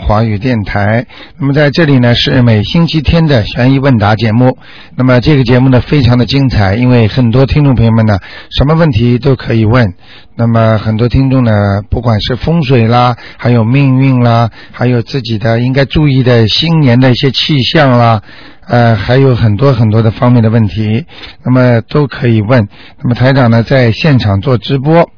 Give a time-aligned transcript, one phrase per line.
[0.00, 1.06] 华语电台。
[1.38, 4.58] 那么在这里呢是每星期天的悬疑问答节目。
[4.96, 8.18] 那么这个节目呢非常的精彩，因为很多听众朋友们呢
[8.50, 9.94] 什么问题都可以问。
[10.36, 11.52] 那么很多听众呢，
[11.90, 18.22] 不管是风水啦，还有命运啦，还有自己的应该注意的新年的一些气象啦，
[18.66, 21.04] 呃，还有很多很多的方面的问题，
[21.44, 22.66] 那么都可以问。
[23.02, 25.10] 那么台长呢在现场做直播。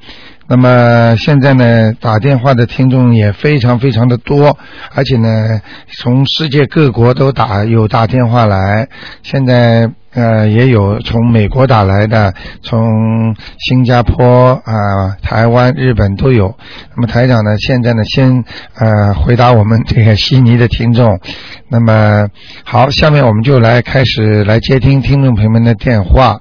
[0.53, 4.59] 那么现在呢，打电话的听众也非常非常的多，
[4.95, 5.63] 而且呢，
[5.97, 8.87] 从世界各国都打有打电话来。
[9.23, 16.55] 现在呃，也有从美国打来的，从新加坡啊、台湾、日本都有。
[16.95, 21.19] 那么台长呢，现在呢，先呃回答我们这个悉尼的听众。
[21.71, 22.29] 那么
[22.63, 26.41] 好，下面我们就来开始来接听听众朋友们的电话。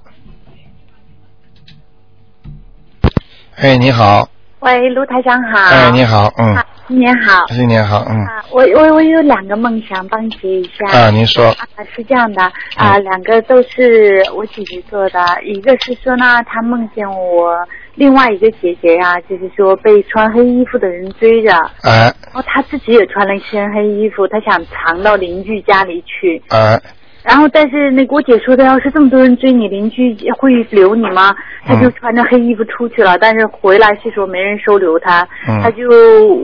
[3.61, 4.27] 哎，你好。
[4.61, 5.59] 喂，卢台长好。
[5.69, 6.57] 哎，你好，嗯。
[6.87, 7.45] 新年好。
[7.49, 8.25] 新年好，嗯。
[8.25, 10.97] 啊，我我我有两个梦想，帮解一下。
[10.97, 11.45] 啊，您说。
[11.49, 12.41] 啊，是这样的，
[12.75, 15.19] 啊，两个都是我姐姐做的。
[15.45, 17.55] 一个是说呢，她梦见我
[17.93, 21.53] 另外一个姐姐呀，就是说被穿黑衣服的人追着。
[21.83, 22.11] 哎。
[22.25, 26.41] 然后她自己也穿了一身黑衣服，她想藏到邻居家里去。
[26.49, 26.81] 哎。
[27.23, 31.33] 然后，但是那个我姐说的，要是这么多人追你，邻居会留你吗？
[31.63, 35.27] 她就穿着黑衣服出去了，但是回来是说没人收留他。
[35.45, 35.87] 他就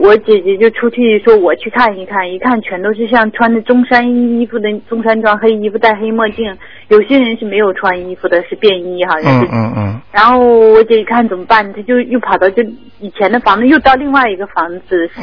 [0.01, 6.55] 我姐姐就出去说我去看一看，一看全都是像穿着中山衣服的中山装黑衣服戴黑墨镜，
[6.89, 9.47] 有些人是没有穿衣服的，是便衣好像是。
[9.47, 10.01] 嗯嗯嗯。
[10.11, 11.73] 然后我姐一看怎么办？
[11.73, 12.61] 她就又跑到就
[12.99, 15.21] 以前的房子，又到另外一个房子是。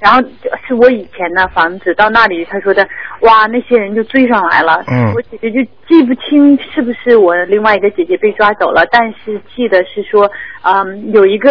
[0.00, 0.20] 然后
[0.66, 2.86] 是我以前的房子，到那里他说的，
[3.22, 4.84] 哇，那些人就追上来了。
[4.86, 5.12] 嗯。
[5.14, 10.30] 我姐姐就记不清是不是我另外一个姐姐被抓走了，但是记得是说，
[10.62, 11.50] 嗯，有一个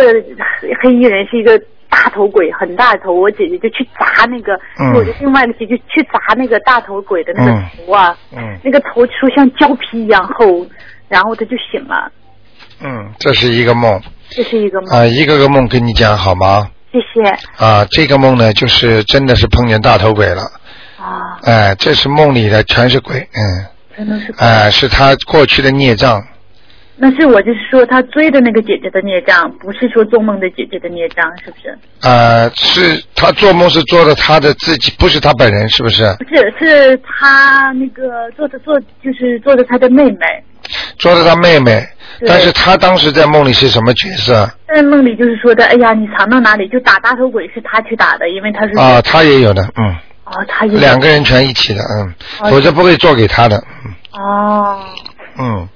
[0.81, 1.59] 黑衣人是一个
[1.89, 7.51] 大头鬼，很大头，我姐姐就去砸那个，嗯我的另外一个姐姐去砸那个大头鬼的那个
[7.85, 10.65] 头啊，嗯，那个头说像胶皮一样厚，
[11.09, 12.11] 然后他就醒了。
[12.81, 13.99] 嗯，这是一个梦。
[14.29, 14.89] 这是一个梦。
[14.89, 16.69] 啊，一个个梦跟你讲好吗？
[17.01, 17.63] 谢谢。
[17.63, 20.41] 啊，这个梦呢，就是真的是碰见大头鬼了。
[20.97, 21.37] 啊。
[21.43, 23.65] 哎，这是梦里的，全是鬼，嗯。
[23.97, 24.33] 真的是。
[24.37, 26.23] 哎，是他过去的孽障。
[26.99, 31.77] 那是我就是说他追的那个姐姐的孽障，不是说做梦的姐姐的孽障，是不是？
[32.01, 36.03] 呃，是他做梦是做的他的自己，不是他本人，是不是？
[36.17, 40.17] 不是，是他那个做的做，就是做的他的妹妹。
[40.97, 41.87] 做的他妹妹，
[42.25, 44.49] 但是他当时在梦里是什么角色？
[44.67, 46.67] 在梦里就是说的，哎呀，你藏到哪里？
[46.67, 48.73] 就打大头鬼是他去打的，因为他是。
[48.77, 49.95] 啊，他也有的，嗯。
[50.25, 50.77] 哦，他也。
[50.79, 52.13] 两个人全一起的，嗯，
[52.49, 53.93] 否则不会做给他的，嗯。
[54.19, 54.79] 哦。
[55.39, 55.69] 嗯。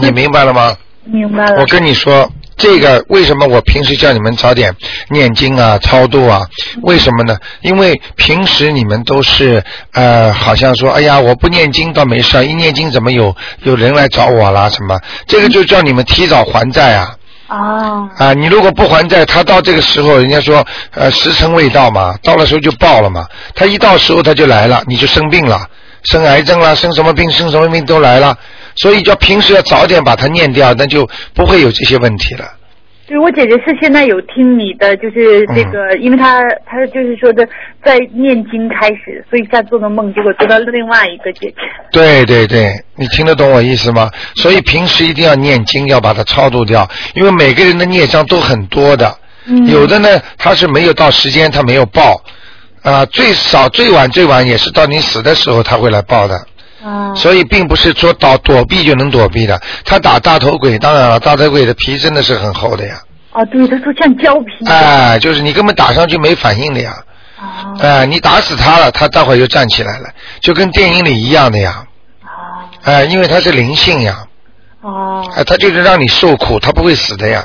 [0.00, 0.76] 你明白了吗？
[1.04, 1.60] 明白了。
[1.60, 4.74] 我跟你说，这个为什么我平时叫你们早点
[5.10, 6.46] 念经啊、超度啊？
[6.82, 7.36] 为什么呢？
[7.60, 9.62] 因为平时你们都是
[9.92, 14.68] 呃，好像说，哎呀，我不念经倒没事，一念经怎么有有人来找我啦？
[14.70, 14.98] 什么？
[15.26, 17.14] 这个就叫你们提早还债啊！
[17.48, 18.08] 哦。
[18.16, 23.26] 啊，你如果不还债，他到这个时候，人家说呃时辰未到嘛，到了时候就报了嘛。
[23.54, 25.66] 他一到时候他就来了，你就生病了，
[26.04, 28.38] 生癌症了，生什么病，生什么病都来了。
[28.76, 32.44] 所以叫平时要早点把它念掉，那就不会有这些问题了。
[33.06, 37.46] 对，我姐姐是现在有听你的，就是这个，因为她她就是说的
[37.84, 41.56] 在念经开始，所以在做个梦，结果做到另外一个姐姐。
[41.92, 44.10] 对对对，你听得懂我意思吗？
[44.36, 49.14] 所以平时一定要念经，要把它超度掉，因为每个人的孽障都很多的，
[49.66, 50.08] 有的呢
[50.38, 52.24] 他是没有到时间，他没有报
[52.82, 56.40] 啊，最少最晚最晚也是到你死的时候他会来报的。
[57.16, 59.60] 所以并不是说躲躲避就能躲避的。
[59.84, 63.00] 他打大头鬼，当然了，大头鬼的皮真的是很厚的呀。
[63.32, 64.66] 哦，对，他说像胶皮。
[64.66, 66.94] 哎，就是你根本打上去没反应的呀。
[67.38, 67.74] 啊。
[67.80, 70.08] 哎，你打死他了，他待会儿就站起来了，
[70.40, 71.84] 就跟电影里一样的呀。
[72.22, 72.68] 啊。
[72.82, 74.24] 哎，因为他是灵性呀。
[74.82, 75.26] 哦。
[75.34, 77.44] 哎，他就是让你受苦，他不会死的呀。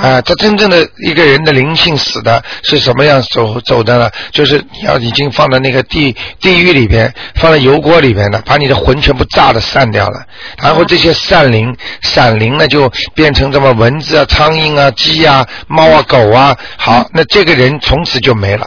[0.00, 4.10] 啊，他真正的一个人的灵性死的是什么样走走的呢？
[4.30, 10.24] 就是你要已经放在那个地地狱里边，放在油锅里边的，把你的魂全部炸的散掉了，
[10.60, 18.66] 然后这些散灵散灵呢就变成什么蚊子啊、苍蝇啊、鸡啊、猫啊、狗啊，好，那这个人从此就没了。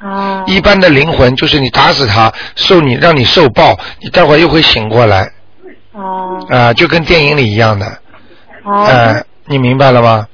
[0.00, 0.44] 啊。
[0.46, 5.30] 一般的灵魂就是你打死他，受你让你受报，你待会儿又会醒过来。
[5.92, 6.38] 哦。
[6.48, 7.86] 啊，就跟电影里一样的。
[8.64, 8.84] 哦。
[8.84, 10.26] 哎，你明白了吗？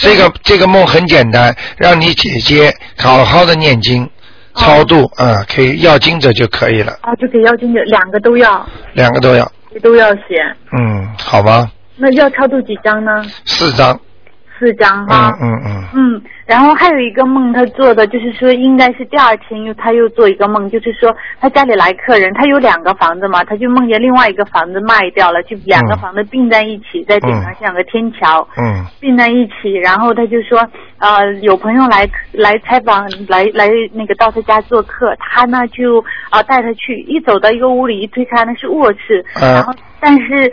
[0.00, 4.08] 这个这个梦很简单，让你姐姐好好的念经、
[4.54, 6.92] 超度啊，可以要经者就可以了。
[7.02, 8.66] 啊，就给要经者，两个都要。
[8.94, 9.50] 两个都要。
[9.82, 10.42] 都要写。
[10.72, 11.70] 嗯，好吧。
[11.96, 13.22] 那要超度几张呢？
[13.44, 14.00] 四张。
[14.58, 15.36] 四张哈。
[15.40, 15.84] 嗯嗯嗯。
[15.94, 29.72] 嗯，然后还有一个梦，他做的就是说，应该是第二天又他又做一个梦，就是说他家里来客人，他有两个房子嘛，他就梦见另外一个房子卖掉了，就两个房子并在一起，在顶上像个天桥，嗯并在一起。
[29.80, 30.58] 然后他就说，
[30.98, 40.52] 呃，有朋友来来采访，来来那个到他家做客，他呢就啊、带他去，一走到一个屋里，一推开那是卧室，嗯然后但是。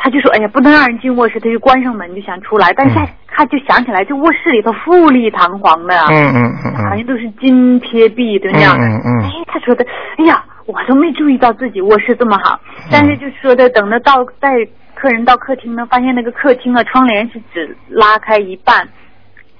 [0.00, 3.08] 他就说：“哎呀，不能让人进卧室。”他就关上门就想出来，但是他、嗯。
[3.26, 6.84] 他就想起来，这卧室里头富丽堂皇的啊，嗯嗯嗯嗯。
[6.88, 8.84] 好像都是金贴壁的那样的。
[8.86, 9.24] 嗯嗯嗯。
[9.24, 9.84] 哎，他说的，
[10.16, 12.58] 哎呀，我都没注意到自己卧室这么好，
[12.90, 14.48] 但是就说的，等着到带
[14.94, 18.88] 客人到客厅呢，发现那个客厅啊窗帘是只拉开一半，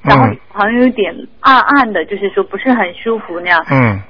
[0.03, 0.37] 然后嗯。
[0.53, 3.65] 好像有点暗暗的，就是说不是很舒服那样。
[3.71, 4.01] 嗯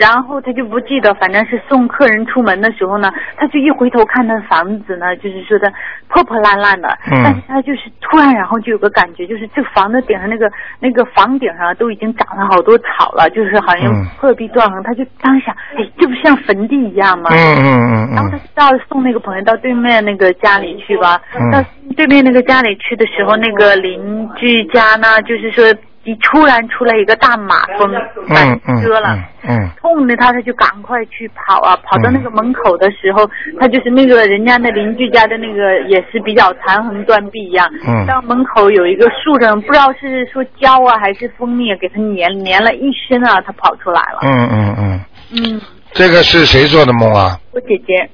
[0.00, 5.70] 然后他就不记得，反正是送客人出门的时候呢，他就一回头看那房子呢，就是说的
[6.08, 17.28] 破破烂烂的，嗯但是他就是突然，然后就有个感觉，就是这房子顶上那个那个房顶上都已经长了好多草了，就是好像嗯破壁断痕，他就当时想，哎，这不像坟地一样吗？
[17.32, 21.20] 嗯嗯嗯然后他到送那个朋友到对面那个家里去吧。
[21.38, 21.62] 嗯到
[21.96, 25.64] 对面那个家里去的时候，那个邻居家呢，就是说
[26.04, 27.90] 一突然出来一个大马蜂
[28.28, 29.14] 翻嗯嗯车了。
[29.14, 31.74] 嗯嗯痛的他，他就赶快去跑啊！
[31.82, 33.26] 跑到那个门口的时候，
[33.58, 37.66] 他就是那个人家那邻居家的那个也是比较残垣断壁一样。
[37.86, 44.18] 嗯到门口有一个树上，不知道是说胶啊还是蜂蜜，给他粘粘了一身啊，他跑出来了。
[44.22, 45.00] 嗯嗯嗯，
[45.32, 45.60] 嗯，
[45.92, 47.38] 这个是谁做的梦啊？
[47.52, 48.10] 我姐姐，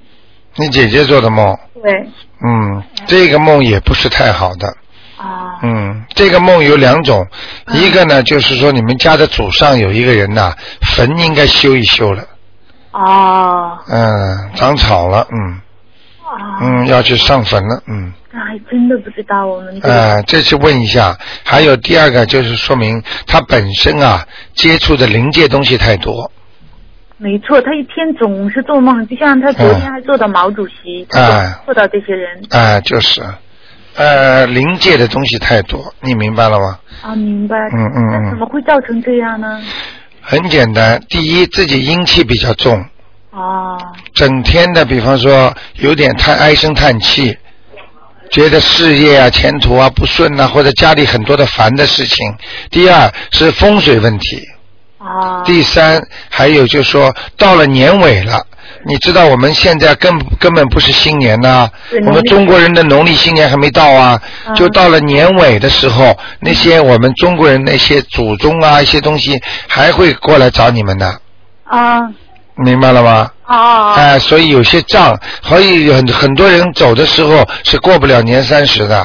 [0.57, 1.57] 你姐姐做的梦。
[1.83, 1.93] 对
[2.45, 4.69] 嗯，这个梦也不是太好的。
[5.17, 7.27] 啊，嗯，这个梦有两种，
[7.67, 7.77] 嗯。
[7.77, 10.55] 一个呢就是说你们家的祖上有一个人呐、
[10.95, 12.25] 坟应该修一修了，
[12.93, 15.61] 哦，嗯，长草了，嗯。
[16.29, 19.95] 啊，嗯，要去上坟了，嗯，那还真的不知道我们这个。
[19.95, 26.33] 呃，这次问一下，还有第二个就是说明他本身啊接触的灵界东西太多，
[27.17, 31.55] 没错，他一天总是做梦，就像他昨天还做到毛主席，他哎。
[31.65, 32.43] 总做到这些人。
[32.51, 33.23] 啊、就是，
[33.97, 36.79] 呃，灵界的东西太多，你明白了吗？
[37.03, 37.57] 啊，明白？
[37.73, 39.61] 嗯嗯那怎嗯，么会造成这样呢？
[40.21, 42.85] 很简单，第一自己阴气比较重，
[43.31, 43.79] 哦，
[44.13, 47.37] 整天的，比方说有点叹唉声叹气，
[48.31, 52.35] 觉得事业啊、前途啊不顺啊，或者家里很多的烦的事情。
[52.71, 54.43] 第二是风水问题，
[54.99, 58.45] 啊，第三还有就是说到了年尾了。
[58.85, 61.69] 你知道我们现在根根本不是新年呐、
[62.07, 64.55] 我们中国人的农历新年还没到啊，嗯。
[64.55, 71.21] 就到了年尾的时候，那些我们中国人那些祖宗啊一些东西还会过来找你们的，
[71.65, 72.01] 啊。
[72.55, 73.31] 明白了吗？
[73.45, 73.93] 啊。
[73.95, 78.99] 哎、所以有些账，所以很很多人走的时候是过不了年三十的，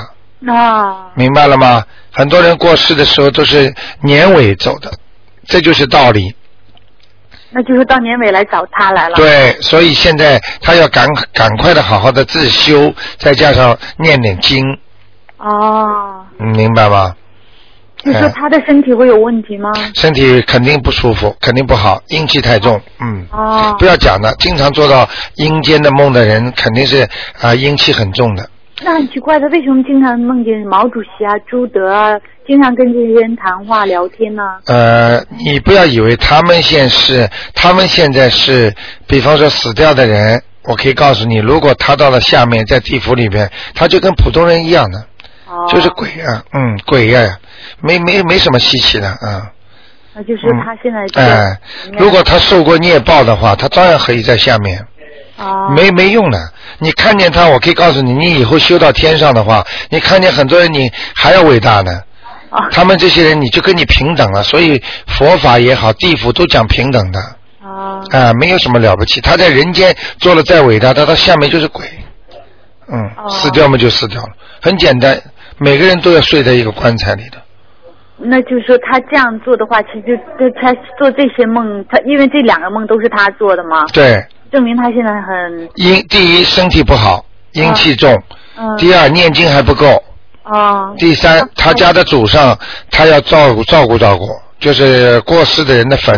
[0.47, 1.07] 啊。
[1.15, 1.83] 明白了吗？
[2.13, 4.91] 很多人过世的时候都是年尾走的，
[5.47, 6.35] 这就是道理。
[7.51, 9.15] 那就是到年尾来找他来了。
[9.15, 14.63] 对，所以现在他要赶赶快的好好的自修，再加上念念经，
[15.37, 17.15] 哦，嗯明白吗？
[18.03, 19.69] 就说哎他的身体会有问题吗？
[19.93, 23.27] 身体肯定不舒服，肯定不好，阴气太重，嗯。
[23.31, 27.07] 哦不要讲了，经常做到阴间的梦的人，肯定是
[27.39, 28.49] 啊、阴气很重的。
[28.83, 34.43] 那很奇怪，他为什么经常梦见毛主席啊、朱德啊，经常跟这些人谈话聊天呢？
[34.65, 38.73] 呃，你不要以为他们现是，他们现在是，
[39.07, 44.99] 比方说死掉的人，我可以告诉你，如果他到了下面，在地府里边，他就跟普通人一样的，
[45.47, 47.37] 哦，就是鬼啊，嗯，鬼呀、
[47.81, 49.51] 没没没什么稀奇的啊。
[50.13, 51.57] 那就是他现在这哎、
[51.91, 54.85] 个如果他受过孽报的话，他照样可以在下面，
[55.37, 56.37] 哦没没用的。
[56.81, 61.91] 你看见他，我可以告诉你，你以后修到天上的话，你看见很多人，你还要伟大呢。
[62.49, 64.41] 哦他们这些人，你就跟你平等了。
[64.43, 67.19] 所以佛法也好，地府都讲平等的。
[67.63, 69.21] 啊啊，没有什么了不起。
[69.21, 71.85] 他在人间做了再伟大，他到下面就是鬼。
[72.91, 74.29] 嗯，哦死掉嘛就死掉了，
[74.61, 75.21] 很简单。
[75.59, 77.37] 每个人都要睡在一个棺材里的。
[78.17, 88.13] 那就是说他这样做的话，其实就他做这些梦，他因为这两个梦都是他做的嘛，对，证明他现在很阴第一身体不好，阴气重；
[88.57, 89.85] 嗯第二念经还不够；
[90.43, 92.57] 哦第三他家的祖上
[92.89, 94.27] 他要照顾照顾照顾，
[94.59, 96.13] 就是过世的人的坟。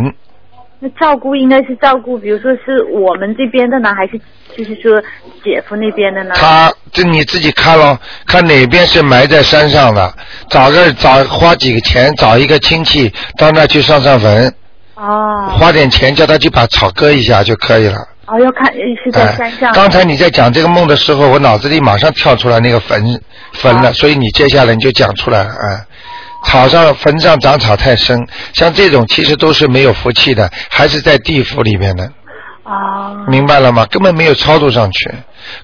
[0.80, 4.20] 那照顾应该是照顾，比如说是我们这边的呢，还是
[4.58, 5.02] 就是说
[5.44, 6.32] 姐夫那边的呢？
[6.36, 10.14] 他这你自己看咯，看哪边是埋在山上的，
[10.50, 14.54] 找个找花几个钱找一个亲戚到那去上上坟，
[14.96, 17.96] 哦花点钱叫他去把草割一下就可以了。
[18.26, 19.70] 哦，要看是在山上。
[19.70, 23.04] 哎刚才你在讲这个梦的时候，我脑子里马上跳出来那个坟
[23.54, 25.86] 坟了，哦所以你接下来你就讲出来了，哎，
[26.46, 32.06] 草上坟上长草太深，像这种其实都是没有福气的，还是在地府里面的。
[32.64, 33.26] 啊。
[33.28, 33.86] 明白了吗？
[33.88, 35.12] 根本没有超度上去，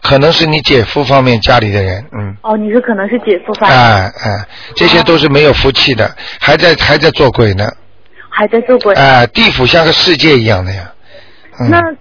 [0.01, 2.35] 可能是你姐夫方面家里的人，嗯。
[2.41, 3.79] 哦，你是可能是姐夫方面。
[3.79, 7.65] 哎哎，这些都是没有福气的，还在还在做鬼呢。
[8.29, 8.93] 还在做鬼。
[8.95, 10.91] 哎，地府像个世界一样的呀。
[11.69, 11.97] 那，就是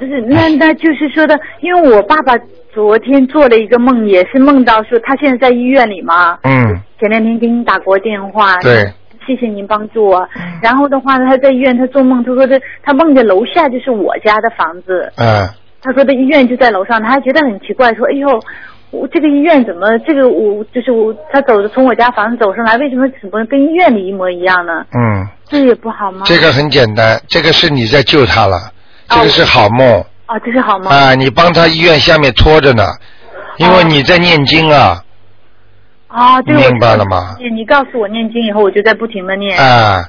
[0.00, 2.32] 那那就是说的，因为我爸爸
[2.72, 6.38] 昨天做了一个梦，也是梦到说他现在在医院里嘛。
[6.42, 6.80] 嗯。
[6.98, 8.56] 前两天给你打过电话。
[8.58, 8.84] 对。
[9.24, 10.28] 谢谢您帮助我。
[10.60, 15.12] 然后的话呢，他在医院，他做梦，他说的他梦见楼下就是我家的房子。
[15.16, 15.48] 嗯。
[15.80, 18.28] 他说的医院就在楼上，他还觉得很奇怪，说：“哎呦，
[18.90, 25.26] 我这个医院怎么这个我就是我他走的从我家房子走上来，为什么怎么跟医院里一模一样呢？”嗯。
[25.44, 26.22] 这也不好吗？
[26.24, 28.56] 这个很简单，这个是你在救他了，
[29.14, 30.04] 这个是好梦。
[30.26, 30.88] 啊，这是好梦。
[30.88, 32.86] 啊，你帮他医院下面拖着呢，
[33.58, 35.02] 因为你在念经啊。
[36.08, 36.56] 啊，对。
[36.56, 37.36] 明白了吗？
[37.54, 39.58] 你告诉我念经以后，我就在不停的念。
[39.58, 40.04] 啊，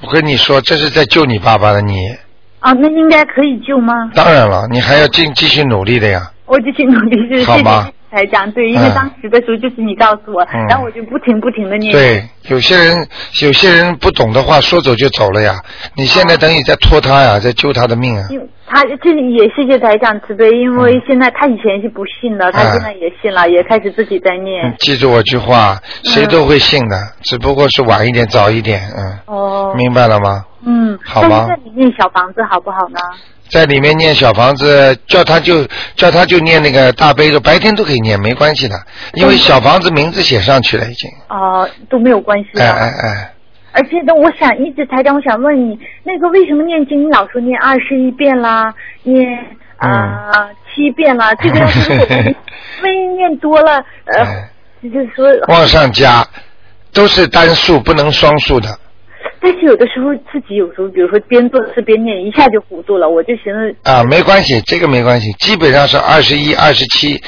[0.00, 2.16] 我跟你说，这是在救你爸爸的你。
[2.60, 4.10] 啊，那应该可以救吗？
[4.14, 6.30] 当然了，你还要继继续努力的呀。
[6.46, 7.88] 我继续努力，是好吗？
[8.12, 11.92] 才讲对，因为当时的时候就是你告诉我，然后我就不停不停的念。
[11.92, 13.08] 对，有些人
[13.42, 15.54] 有些人不懂的话，说走就走了呀。
[15.96, 18.28] 你现在等于在拖他呀，在救他的命啊。
[18.66, 24.74] 他这也谢谢台长慈悲，因为现在他以前是不信的，他现在也信了，也开始自己在念。
[24.78, 29.18] 记住我句话，谁都会信的，只不过是晚一点、早一点，嗯。
[29.26, 29.74] 哦。
[29.76, 30.44] 明白了吗？
[30.64, 30.98] 嗯。
[31.04, 31.46] 好吗？
[31.48, 32.98] 在里面小房子好不好呢？
[33.52, 38.74] 在里面念小房子，叫他就叫他就念那个大悲咒，白天都可以念，没关系的，
[39.12, 41.10] 因为小房子名字写上去了已经。
[41.28, 42.58] 哦，都没有关系。
[42.58, 43.32] 哎哎哎。
[43.74, 49.26] 而且呢，我想一直台长，我想问你，那个为什么念经你老说念二十一遍啦，念
[49.76, 52.36] 啊七遍啦， 这个要是我们
[52.82, 54.48] 万一念多了，呃，
[54.82, 55.26] 就是说。
[55.48, 56.26] 往上加，
[56.92, 58.68] 都是单数，不能双数的。
[59.42, 67.20] 但是有的时候自己有时候，比如说边做事边念，一下就糊涂了，我就寻思啊，没关系，这个没关系，基本上是二十一、二十七、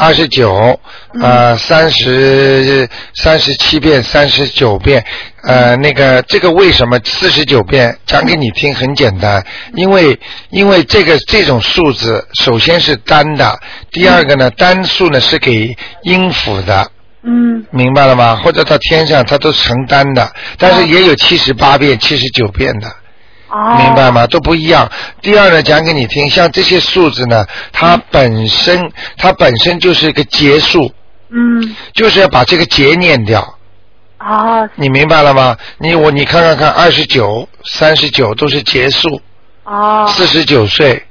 [0.00, 0.78] 二十九，
[1.22, 5.04] 呃，三十三十七遍、三十九遍，
[5.44, 7.96] 呃，那个这个为什么四十九遍？
[8.04, 10.18] 讲给你听，很简单，因为
[10.50, 13.60] 因为这个这种数字首先是单的，
[13.92, 16.90] 第二个呢，单数呢是给音符的。
[17.22, 18.40] 嗯，明白了吗？
[18.42, 22.88] 或者到天上，他都承担的，但是也有七十八遍、七十九遍的，
[23.48, 24.26] 哦，明白吗？
[24.26, 24.90] 都不一样。
[25.20, 30.92] 第二呢，讲给你听，像这些数字呢，它本身它本身就是一个结束，
[31.30, 33.58] 嗯，就是要把这个结念掉。
[34.18, 35.56] 哦，你明白了吗？
[35.78, 39.20] 你我你看看看，二十九、三十九都是结束。
[39.64, 40.06] 哦。
[40.08, 41.02] 四十九岁，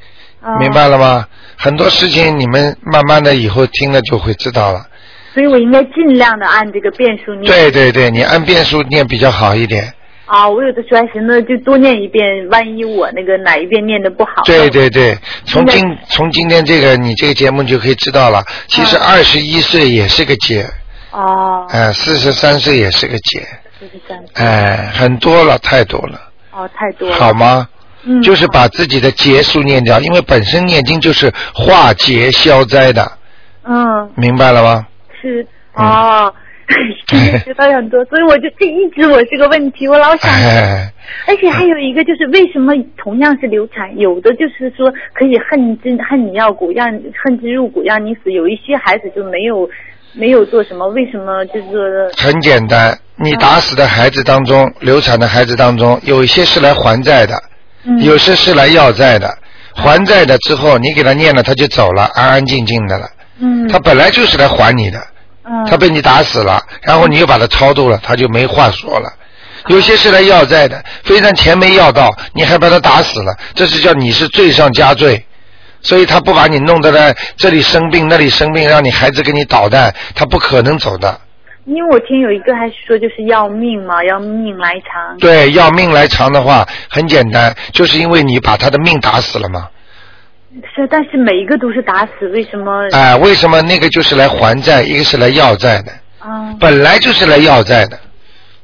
[0.59, 1.27] 明白了吗？
[1.55, 4.85] 很多事情你们慢慢的以后听了就会知道了。
[5.33, 7.45] 所以我应该尽量的按这个变数念。
[7.45, 9.93] 对对对，你按变数念比较好一点。
[10.25, 14.43] 啊，我有的时候还寻思就多念一遍，万一我那个哪一遍念的不好。
[14.45, 20.67] 对对对，从今从今天这个你这个节目就可以知道了，其实二十一岁也是个劫。
[21.11, 21.65] 哦。
[21.69, 23.41] 哎，四十三岁也是个劫。
[23.79, 24.19] 四十三。
[24.35, 26.21] 哎，很多了，太多了。
[26.51, 27.15] 哦，太多了。
[27.15, 27.67] 好吗？
[28.03, 28.21] 嗯。
[28.21, 33.11] 就是把自己的劫数念掉，因为本身念经就是化劫消灾的。
[33.63, 34.11] 嗯。
[34.15, 34.85] 明白了吗？
[35.21, 36.33] 是哦，
[37.07, 40.31] 今天学到很多，所以我就这一直我是个问题，我老想，
[41.27, 46.87] 而且还有一个就是为什么同样是流产，有的就是说可以恨之恨你要骨，让
[47.23, 49.69] 恨之入骨让你死，有一些孩子就没有
[50.13, 57.41] 没有做什么，为什么就是很简单，你打死的孩子当中，流产的孩子当中，有一些是来还债的，
[58.03, 59.27] 有些是来要债的，
[59.73, 63.07] 还债的之后你给他念了，他就走了，安安静静的了。
[63.39, 64.99] 嗯，他本来就是来还你的，
[65.43, 69.09] 嗯，他被你打死了，然后你又把他超度了，他就没话说了。
[69.67, 75.25] 有些是来要债的，非但钱没要到，你还把他打死了，这是叫你是罪上加罪。
[75.81, 81.21] 所以他不把你弄得来这里生病那里生病，让你孩子给你捣蛋，他不可能走的。
[81.65, 85.17] 因为我听有一个还说就是要命嘛，要命来偿。
[85.19, 89.69] 对，要命来偿的话很简单，就是因为你把他的命打死了嘛。
[90.75, 92.87] 是，但是每一个都是打死，为什么？
[92.91, 95.91] 哎，为什么那个就是来还债，一个是来要债的？
[96.19, 96.53] 啊。
[96.59, 97.97] 本来就是来要债的，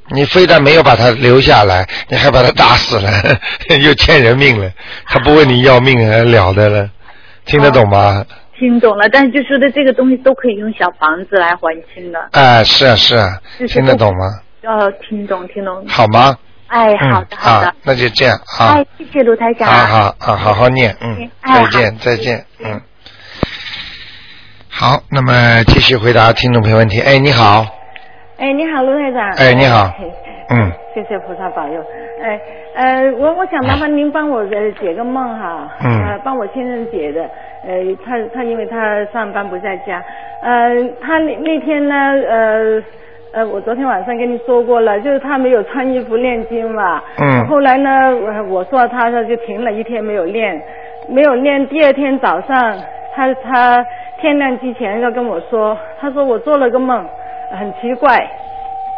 [0.10, 3.12] 你非但没有把他留下来，你还把他打死了，
[3.84, 4.70] 又欠人命了，
[5.06, 6.90] 他不问你要命还了得了，
[7.46, 8.26] 听得懂吗？
[8.58, 12.20] 听懂了，但是就说的这个东西都可以用小房子来还清的。
[12.32, 14.40] 哎，是啊是啊，听得懂吗？
[14.64, 15.86] 哦，听懂听懂。
[15.88, 16.36] 好吗？
[16.68, 18.74] 哎，好的好的，那就这样啊。
[18.74, 19.68] 哎，谢谢卢台长。
[19.68, 22.82] 好好好，好好念，嗯，再见再见，嗯。
[24.70, 27.00] 好，那么继续回答听众朋友问题。
[27.02, 27.66] 哎，你好。
[28.38, 29.32] 哎，你好，卢台长。
[29.38, 29.90] 哎，你好。
[30.50, 30.72] 嗯。
[30.94, 31.82] 谢谢菩萨保佑。
[32.24, 32.40] 哎，
[32.76, 35.70] 呃，我我想麻烦您帮我呃解个梦哈。
[35.82, 36.04] 嗯。
[36.04, 37.22] 呃，帮我先生解的。
[37.68, 37.72] 呃，
[38.06, 40.04] 他他因为他上班不在家。
[40.42, 40.70] 呃，
[41.02, 42.82] 他那那天呢，呃
[43.36, 47.02] 呃，我昨天晚上跟你说过了，就是他没有穿衣服念经嘛。
[47.20, 47.46] 嗯。
[47.48, 50.62] 后来呢，我我说他他就停了一天没有练，
[51.10, 51.68] 没有练。
[51.68, 52.78] 第二天早上，
[53.14, 53.86] 他他
[54.22, 57.06] 天亮之前要跟我说，他说我做了个梦。
[57.52, 58.28] 很奇怪，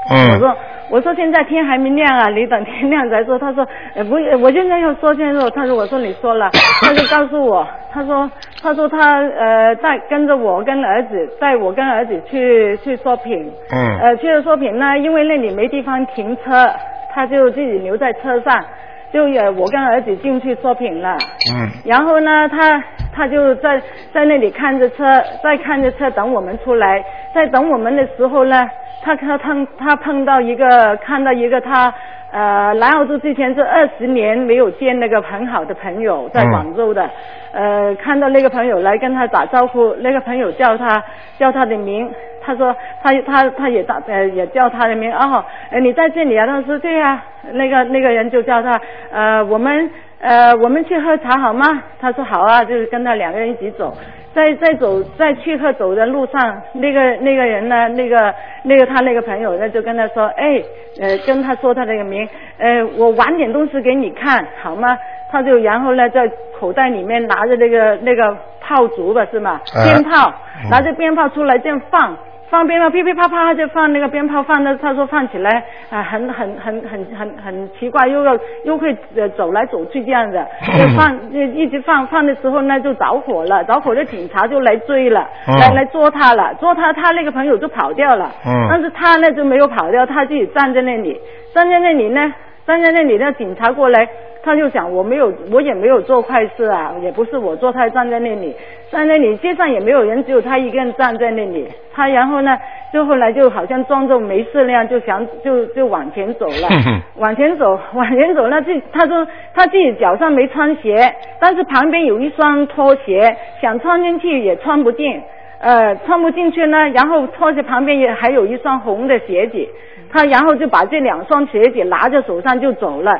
[0.09, 0.55] 我说
[0.89, 3.37] 我说现在天还没亮啊，你等天亮再说。
[3.37, 5.49] 他说呃不，我现在要说现在说。
[5.49, 6.49] 他说我说你说了，
[6.81, 8.29] 他就告诉我，他说
[8.61, 16.69] 他说他呃带跟着我跟儿子带我跟儿子去去 shopping，嗯，呃去了 shopping 呢，因为那里没地方停车，
[17.13, 18.63] 他就自己留在车上，
[19.11, 21.17] 就也我跟儿子进去 shopping 了，
[21.53, 22.83] 嗯，然后呢他
[23.15, 23.81] 他就在
[24.13, 25.03] 在那里看着车，
[25.41, 27.03] 在看着车等我们出来。
[27.33, 28.67] 在等我们的时候呢，
[29.01, 31.93] 他他碰他碰到一个看到一个他
[32.31, 37.07] 呃来澳洲之前是二十年没有见那个很好的朋友在广州的，
[37.53, 41.03] 呃看到那个朋友来跟他打招呼，那个朋友叫他
[41.37, 42.09] 叫他的名，
[42.47, 42.73] 他说
[43.03, 45.43] 他他他也打呃也叫他的名哦，
[45.81, 46.47] 你在这里啊？
[46.47, 48.79] 他说对呀，那个那个人就叫他
[49.11, 51.83] 呃我们呃我们去喝茶好吗？
[51.99, 53.93] 他说好啊，就是跟他两个人一起走。
[54.33, 60.61] 在在走在去和走的路上，那个那个人呢，那个那个他那个朋友呢，就跟他说，哎，
[61.01, 62.27] 呃，跟他说他那个名，
[62.59, 64.95] 呃，我玩点东西给你看好吗？
[65.31, 69.59] 他就然后呢，在口袋里面拿着那个那个炮竹吧，是吗？
[69.83, 70.31] 鞭炮，
[70.69, 72.15] 拿着鞭炮出来这样放。
[72.49, 80.37] 放鞭炮噼噼啪啪就放那个鞭炮放的，他说放起来啊很很很很很很奇怪，又要又会呃走来走去这样子，
[80.79, 85.27] 就放就一直放放的时候呢就着火了，着火的警察就来追了，
[85.59, 88.31] 来来捉他了，捉他他那个朋友就跑掉了，
[88.71, 91.19] 但是他呢就没有跑掉，他自己站在那里，
[91.53, 92.33] 站在那里呢，
[92.65, 94.07] 站在那里那警察过来。
[94.43, 98.55] 他就想我没有，我也没有做坏事啊，也不是我做，他站在那里，站
[98.89, 101.67] 在那里，街上也没有人，只有他一个人站在那里。
[101.93, 102.57] 他然后呢，
[102.93, 106.69] 就后来就好像装作没事那样，就想就就往前走了，
[107.17, 108.47] 往前走，往前走。
[108.47, 115.21] 那自他说他自己脚上没穿鞋，但是旁边有一双拖鞋，想穿进去也穿不进，
[115.59, 116.87] 呃，穿不进去呢。
[116.89, 119.67] 然后拖鞋旁边也还有一双红的鞋子，
[120.11, 123.11] 他然后就把这两双鞋子拿着手上就走了。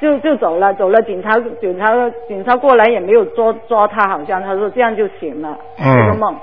[0.00, 1.86] 就就走了，走了，警察警察
[2.28, 6.36] 警察过来也没有抓抓他，好像他说这样就行了，嗯这个梦。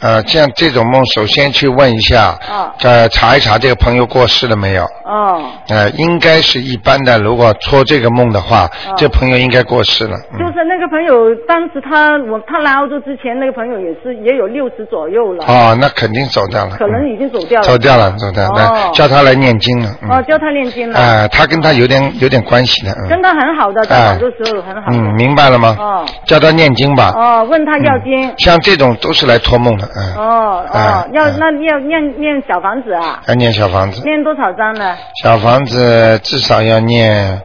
[0.00, 2.38] 呃，这样这种梦，首先去问一下，
[2.82, 4.84] 呃，查一查这个朋友过世了没有？
[5.04, 5.42] 哦。
[5.68, 10.16] 呃，应该是一般的，如果托这个梦的话，这朋友应该过世了。
[10.38, 15.44] 就是那个朋友，当时他我他来澳洲之前，那个朋友也是也有六十左右了。
[15.46, 16.76] 哦，那肯定走掉了。
[16.76, 17.66] 可能已经走掉了。
[17.66, 19.90] 走掉了，走掉了，叫他来念经了。
[20.08, 20.98] 哦，叫他念经了。
[20.98, 22.94] 啊，他跟他有点有点关系的。
[23.08, 24.88] 跟他很好的，在广州时候很好。
[24.90, 25.76] 嗯，明白了吗？
[25.78, 26.06] 哦。
[26.24, 27.12] 叫他念经吧。
[27.14, 28.32] 哦，问他要经。
[28.38, 30.14] 像这种都是来托梦的，嗯。
[30.14, 33.20] 哦哦，要那要念念小房子啊？
[33.26, 34.02] 要念小房子。
[34.04, 34.96] 念多少张呢？
[35.22, 37.42] 小房子至少要念，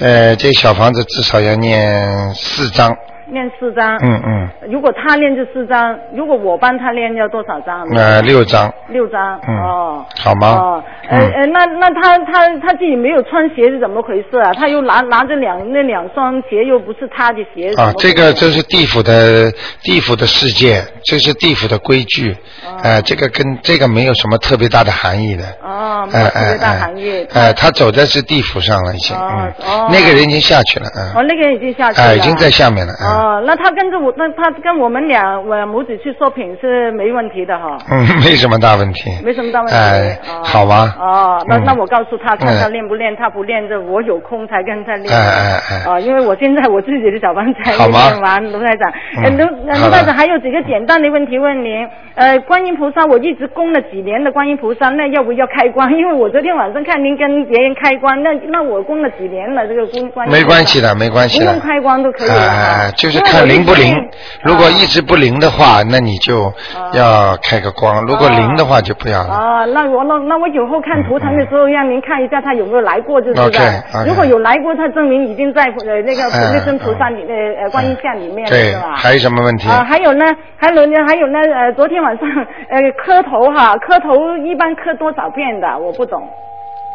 [0.00, 2.94] 呃，这小房子至少要念四章。
[3.30, 4.48] 念四张，嗯嗯。
[4.70, 7.86] 如果他练就四张，如果我帮他练要多少张？
[7.94, 8.72] 呃，六张。
[8.88, 10.04] 六张，哦。
[10.18, 10.48] 好吗？
[10.48, 14.52] 哦，呃呃，那那他他他自己没有穿鞋是怎么回事啊？
[14.54, 17.72] 他又拿拿着两那两双鞋又不是他的鞋。
[17.76, 19.50] 啊，这个这是地府的
[19.82, 22.36] 地府的世界，这是地府的规矩，
[22.82, 25.44] 哎，这个跟这个没有什么特别大的含义的。
[25.62, 27.26] 哦，没有特别大含义。
[27.32, 29.52] 哎，他走在是地府上了已经，嗯，
[29.90, 31.12] 那个人已经下去了，嗯。
[31.14, 32.06] 哦，那个人已经下去了。
[32.08, 33.08] 哎，已经在下面了，嗯。
[33.08, 37.76] 哦，那他跟着我，那他跟我们俩我母子去说品是没问题的哈。
[37.90, 39.10] 嗯， 没什么大问题。
[39.24, 39.74] 没什么大问题。
[39.74, 40.94] 哎，好吧？
[40.98, 45.14] 哦，那那我告诉他，看他练不练，他不练，这我有空才跟他练。
[45.14, 45.92] 哎哎哎。
[45.92, 48.92] 啊，因为我现在我自己的小房才练完，卢台长。
[49.24, 49.36] 嗯。
[49.38, 51.86] 卢卢台长还有几个简单的问题问您。
[52.14, 55.92] 呃，观音菩萨，我一直供了几年的观音菩萨，那要不要开光？
[55.96, 60.32] 因为我昨天晚上看您跟别人开光，那那我供了几年了，这个供观音。
[60.32, 61.46] 没关系的，没关系的。
[61.46, 62.34] 不用开光都可以了。
[62.34, 63.94] 哎，就是看灵不灵。
[64.42, 66.52] 如果一直不灵的话，那你就
[66.92, 69.34] 要开个光；如果灵的话，就不要了。
[69.34, 74.04] 啊，那我那那我以后看图腾的时候，让您看一下他有没有来过，就是的。
[74.06, 78.96] 如果有来过，他证明已经在呃那个那尊菩萨里呃呃观音像里面了，是吧？
[78.96, 79.68] 还有什么问题？
[79.68, 80.24] 啊，还有呢，
[80.56, 82.28] 还有呢，还有呢，呃，昨天晚上
[82.70, 85.78] 呃磕头哈，磕头一般磕多少遍的？
[85.78, 86.22] 我不懂。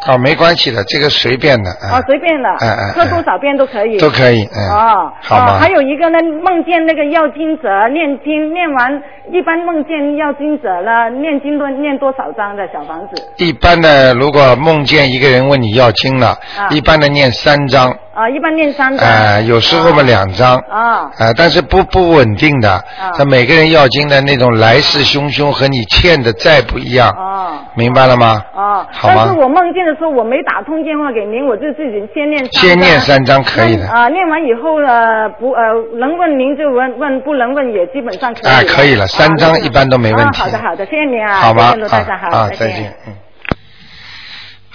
[0.05, 1.69] 啊，没关系的，这个随便的。
[1.71, 3.97] 啊，随便的，哎哎，喝多少遍都可以。
[3.97, 4.59] 都可以，嗯。
[4.69, 5.59] 哦，好吗？
[5.59, 13.21] 还有一个呢，梦见那个要经者念经，念完一般梦见要经者了，念经都念多少张的小房子？
[13.37, 16.37] 一般的，如果梦见一个人问你要经了，
[16.69, 17.95] 一般的念三张。
[18.13, 19.07] 啊，一般念三张。
[19.07, 20.55] 哎，有时候嘛两张。
[20.69, 21.09] 啊。
[21.17, 22.69] 啊，但是不不稳定的。
[22.71, 23.09] 啊。
[23.17, 27.09] 他每个人要经的那种来势汹汹和你欠的债不一样。
[27.09, 27.52] 哦。
[27.75, 28.41] 明白了吗？
[28.53, 28.88] 啊。
[28.91, 29.15] 好吗？
[29.17, 32.45] 但是我梦见的时候，我没打通电话给您，我就自己先念。
[32.51, 33.88] 先念三张可以的。
[33.89, 35.62] 啊，念完以后呢，不呃，
[35.95, 38.47] 能问您就问问，不能问也基本上可以。
[38.47, 40.41] 哎，可以了，三张一般都没问题。
[40.41, 41.33] 好的好的，谢谢您啊。
[41.36, 41.73] 好吧。
[42.31, 42.93] 好，再见。
[43.07, 43.13] 嗯。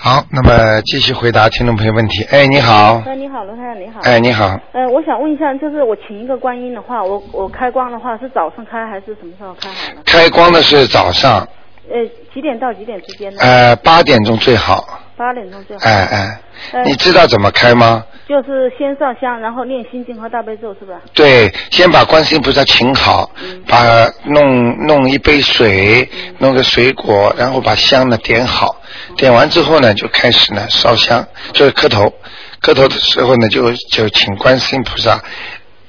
[0.01, 2.23] 好，那么继续回答听众朋友问题。
[2.31, 3.03] 哎，你好。
[3.05, 4.01] 哎，你好，罗太太，你好。
[4.05, 4.45] 哎，你好。
[4.73, 10.03] 呃，我想问一下，就是我请一个观音的话，我我开光的话是早上开还是什么时候开好呢？
[10.07, 11.47] 开光的是早上。
[11.91, 13.41] 呃，几点到几点之间呢？
[13.41, 15.01] 呃，八点钟最好。
[15.17, 15.85] 八点钟最好。
[15.85, 16.41] 哎哎。
[16.85, 18.05] 你知道怎么开吗？
[18.29, 21.01] 就是先上香，然后念心经和大悲咒，是吧？
[21.15, 23.31] 对，先把观世音菩萨请好，
[23.67, 28.77] 把弄弄一杯水，弄个水果，然后把香呢点好，
[29.17, 32.13] 点完之后呢，就开始呢烧香，就是磕头，
[32.61, 35.23] 磕头的时候呢，就就请观世音菩萨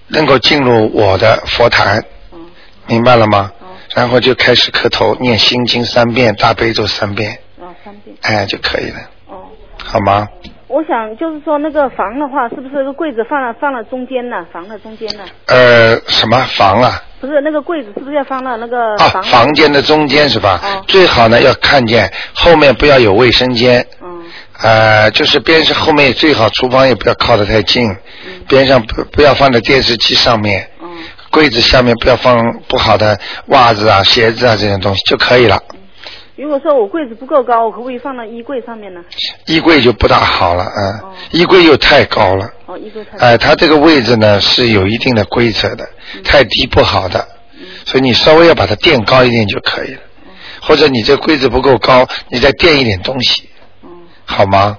[0.08, 2.02] 能够进入我的佛坛，
[2.86, 3.52] 明白了吗？
[3.95, 9.47] 然后就开始磕头，念心经三遍，大悲咒三遍，啊三遍，哎就可以了，哦，
[9.84, 10.28] 好吗？
[10.67, 14.45] 我想就是说那个房的话，是不是那个柜子放了放了中间呢？
[14.54, 15.23] 房的中间呢？
[15.47, 17.02] 呃，什么房啊？
[17.19, 18.95] 不是那个柜子，是不是要放到那个？
[18.97, 20.60] 啊，房间的中间是吧？
[20.63, 20.84] 哦。
[20.88, 23.84] 最好呢要看见后面不要有卫生间。
[23.99, 24.23] 嗯。
[24.62, 27.89] 呃，就是边上后面最好厨房也不要靠得太近。
[27.89, 28.43] 嗯。
[28.47, 30.69] 边上不不要放在电视机上面。
[31.30, 31.32] 嗯。
[31.32, 35.62] 柜子下面不要放不好的袜子啊、鞋子啊这些东西就可以了。
[36.36, 39.02] 如果说我柜子不够高，我可不可以放到衣柜上面呢？
[39.46, 42.50] 衣柜就不大好了，嗯，衣柜又太高了。
[42.65, 43.18] 哦，衣柜太。
[43.18, 45.86] 哎，它这个位置呢是有一定的规则的，
[46.24, 47.28] 太低不好的，
[47.86, 50.00] 所以你稍微要把它垫高一点就可以了。
[50.62, 53.50] 或者你这柜子不够高，你再垫一点东西，
[54.24, 54.78] 好吗？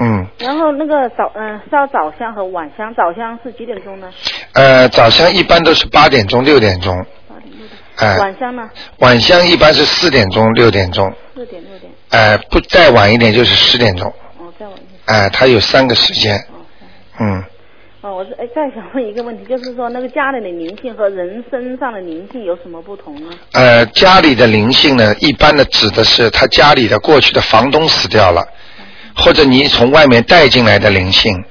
[0.00, 0.26] 嗯。
[0.38, 4.10] 然后那个早嗯烧早香和晚香，早香是几点钟呢？
[4.54, 6.96] 呃，早香一般都是八点钟、六点钟。
[7.28, 8.68] 八点六点哎，晚香呢？
[8.98, 11.12] 晚香一般是四点钟、六点钟。
[11.34, 11.92] 四点六点。
[12.10, 14.08] 哎，不再晚一点就是十点钟。
[14.38, 15.00] 哦，再晚一点。
[15.04, 16.36] 哎，它有三个时间。
[16.36, 16.64] 哦，
[17.20, 17.44] 嗯。
[18.02, 23.28] 哦，我是哎，再想问一个问题，就是说那个家里的灵性和人身上的灵性有什么不同呢？
[23.52, 28.42] 呃，家里的灵性呢，一般的指的是他家里的过去的房东死掉了，
[29.16, 31.44] 或者你从外面带进来的灵性，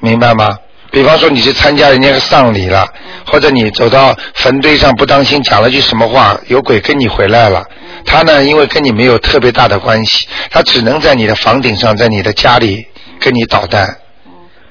[0.00, 0.58] 明白吗？
[0.92, 2.86] 比方说你去参加人家的丧礼了，
[3.26, 7.62] 或者你走到坟堆上不当心讲了句什么话，有鬼跟你回来了。
[8.04, 12.86] 他呢，因为跟你没有特别大的关系，他只能在你的房顶上，在你的家里
[13.20, 13.98] 跟你捣蛋。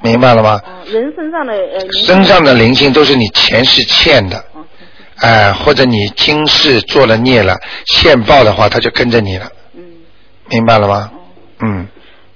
[0.02, 0.60] 明白了吗？
[0.86, 2.06] 人身上的呃。
[2.06, 4.44] 身上的灵性都是你前世欠的，
[5.18, 9.48] 哎，或者你今世做了孽了，现报的话，他就跟着你了。
[9.76, 9.84] 嗯。
[10.50, 11.12] 明白了吗？
[11.62, 11.88] 嗯。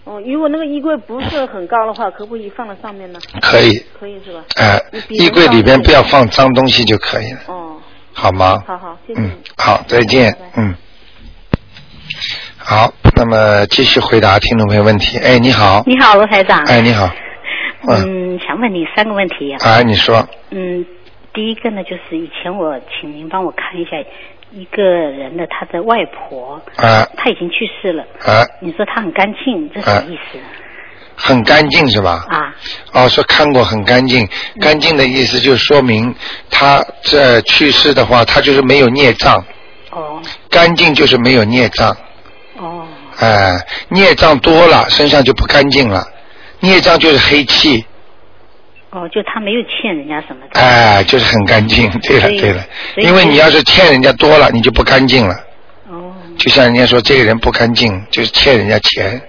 [0.05, 3.19] 哦，如果那个衣柜不是很高的话，可不可以放在上面呢？
[3.41, 3.83] 可以。
[3.99, 4.43] 可以是吧？
[4.55, 7.39] 哎，衣柜里边不要放脏东西就可以了。
[7.47, 7.77] 哦。
[8.11, 8.63] 好吗？
[8.65, 9.21] 好好，谢谢。
[9.21, 10.35] 嗯，好，再见。
[10.55, 10.73] 嗯。
[12.57, 15.17] 好，那么继续回答听众朋友问题。
[15.19, 15.83] 哎，你好。
[15.85, 16.59] 你好，罗台长。
[16.65, 17.07] 哎，你好。
[17.87, 19.53] 嗯，想问你三个问题。
[19.59, 20.27] 啊，你说。
[20.49, 20.83] 嗯，
[21.33, 23.91] 第一个呢，就是以前我请您帮我看一下。
[24.51, 30.39] 一个人的他的外婆，啊，他已经去世了，啊，你说他很干净，这什么意思？
[31.15, 32.25] 很干净是吧？
[32.29, 32.55] 啊，
[32.93, 34.27] 哦，说看过很干净，
[34.59, 36.15] 干净的意思就说明
[36.49, 39.37] 他这去世的话，他就是没有孽障。
[39.91, 40.21] 哦。
[40.49, 41.95] 干净就是没有孽障。
[42.57, 42.87] 哦。
[43.19, 43.59] 哎，
[43.89, 46.07] 孽障多了，身上就不干净了，
[46.61, 47.85] 孽障就是黑气。
[48.91, 50.59] 哦，就他没有欠人家什么的。
[50.59, 51.87] 哎，就是很干净。
[51.99, 52.63] 对了，对了，
[52.97, 55.35] 因为你要是欠人家多了，你就不干净了。
[55.89, 56.11] 哦。
[56.37, 59.21] 就像人家说，这个人不干净，就是欠人家钱。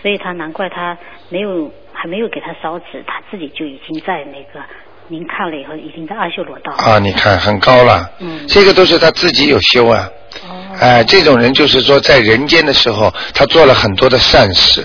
[0.00, 0.96] 所以他难怪他
[1.28, 4.64] 没有，还没有给他烧纸，他自己就已经在那个
[5.08, 6.72] 您看了以后，已经在阿修罗道。
[6.72, 8.10] 啊，你看很高了。
[8.20, 8.46] 嗯。
[8.48, 10.08] 这个都是他自己有修啊。
[10.48, 10.76] 哦。
[10.80, 14.82] 哎，这种人就是说，在人间的时候，他做了很多的善事。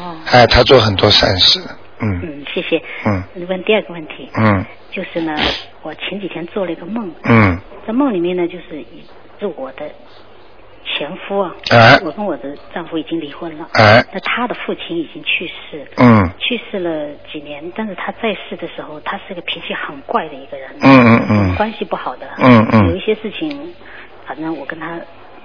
[0.00, 0.16] 哦。
[0.32, 1.60] 哎，他做很多善事。
[2.00, 2.82] 嗯嗯，谢谢。
[3.04, 4.28] 嗯，问第二个问题。
[4.34, 5.34] 嗯，就是呢，
[5.82, 7.12] 我前几天做了一个梦。
[7.24, 7.58] 嗯。
[7.86, 8.84] 在梦里面呢，就是
[9.40, 9.90] 是我的
[10.84, 11.54] 前夫啊。
[11.70, 11.98] 哎。
[12.04, 13.68] 我跟我的丈夫已经离婚了。
[13.72, 14.04] 哎。
[14.12, 15.86] 那他的父亲已经去世。
[15.96, 16.30] 嗯。
[16.38, 20.68] 去世了几年，但是他在世的时候，他是个脾气很怪的一个人。
[20.80, 21.54] 嗯嗯嗯。
[21.56, 22.28] 关系不好的。
[22.38, 22.88] 嗯嗯。
[22.90, 23.74] 有一些事情，
[24.26, 24.98] 反正我跟他。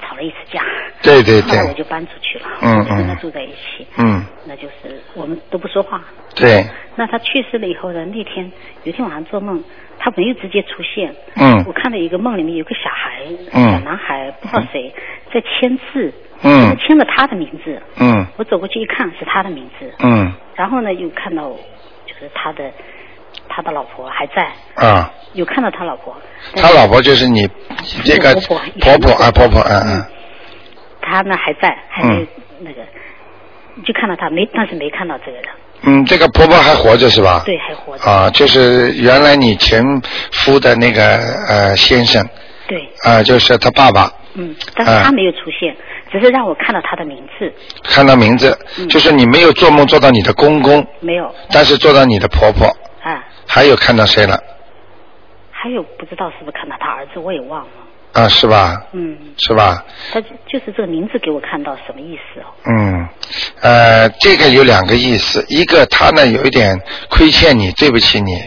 [0.03, 0.61] 吵吵了一次架。
[1.01, 1.57] 对对对。
[1.57, 6.01] 后来我就搬出去了，嗯我就跟他嗯住在一起，嗯，那就是我们都不说话。
[6.35, 8.51] 对，那他去世了以后呢，那天
[8.83, 9.63] 有一天晚上做梦，
[9.99, 11.13] 他没有直接出现。
[11.35, 11.63] 嗯。
[11.65, 13.71] 我看到一个梦里面有个小孩，嗯。
[13.71, 14.93] 小男孩不知道谁
[15.33, 16.13] 在签字，
[16.43, 16.75] 嗯。
[16.77, 17.81] 签了他的名字。
[17.99, 18.25] 嗯。
[18.37, 20.31] 我走过去一看是他的名字，嗯。
[20.55, 21.49] 然后呢又看到
[22.05, 22.71] 就是他的
[23.55, 26.15] 他的老婆还在，啊，有看到他老婆。
[26.55, 27.47] 他老婆就是你
[28.03, 28.33] 这个
[28.79, 29.61] 婆婆啊婆婆。
[29.61, 30.05] 嗯嗯。
[31.01, 32.27] 他呢还在，还没
[32.61, 32.81] 那个，
[33.85, 35.45] 就看到他没，但是没看到这个人，
[35.83, 37.43] 嗯，这个婆婆还活着是吧？
[37.45, 38.09] 对，还活着。
[38.09, 39.83] 啊，就是原来你前
[40.31, 41.03] 夫的那个
[41.47, 42.27] 呃先生。
[42.67, 45.75] 对，啊，就是他爸爸，嗯，但是他没有出现，
[46.09, 48.87] 只是让我看到他的名字，看到名字，嗯。
[48.87, 51.35] 就是你没有做梦做到你的公公，没有。
[51.51, 52.82] 但是做到你的婆婆，啊。
[53.47, 54.41] 还有看到谁了？
[55.51, 57.69] 还有不知道是不是看到他儿子，我也忘了。
[58.13, 58.85] 啊，是吧？
[58.91, 59.83] 嗯，是吧？
[60.11, 62.45] 他就就是这个名字给我看到什么意思哦？
[62.65, 63.07] 嗯，
[63.61, 66.79] 呃，这个有两个意思，一个他呢有一点
[67.09, 68.43] 亏欠你，对不起你，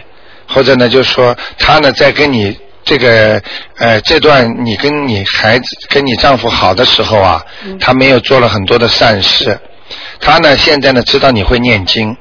[0.46, 3.42] 或者呢就是说他呢在跟你这个
[3.78, 9.58] 呃这段你跟你孩子跟你丈夫好的时候啊，嗯他没有做了很多的善事，
[10.20, 12.16] 他呢现在呢知道你会念经，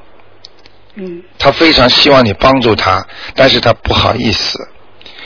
[0.96, 4.58] 嗯，他非常希望你帮助他，但是他不好意思，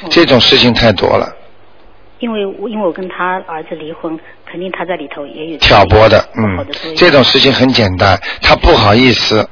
[0.02, 0.08] 哦。
[0.10, 1.32] 这种事情太多了，
[2.18, 4.18] 因为我因为我跟他儿子离婚，
[4.50, 6.66] 肯定他在里头也有挑拨的，嗯。
[6.96, 9.48] 这种事情很简单，他不好意思。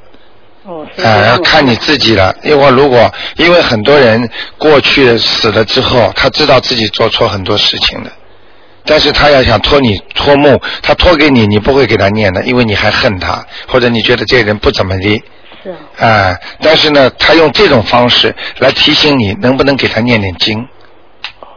[0.65, 2.35] 哦，哎、要看你自己了。
[2.43, 4.29] 因为如果因为很多人
[4.59, 8.11] 过去死了之后，他知道自己做错很多事情的，
[8.85, 15.23] 但是他要想托你托梦，他托给你，你不会给他念的，因为你还恨他，或者你觉得这人不怎么的，
[15.69, 20.67] 是啊，哎、但是呢，他用这种方式来提醒你，能不能给他念念经。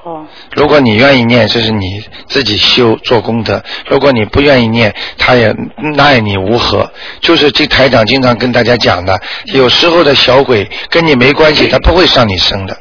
[0.03, 5.55] 哦，如果你愿意念，这是你自己修做功德；如果你不愿意念，他也
[5.95, 6.91] 奈你无何。
[7.19, 9.21] 就是这台长经常跟大家讲的，
[9.53, 12.75] 有时候的小鬼跟你没关系，他不会上你身的。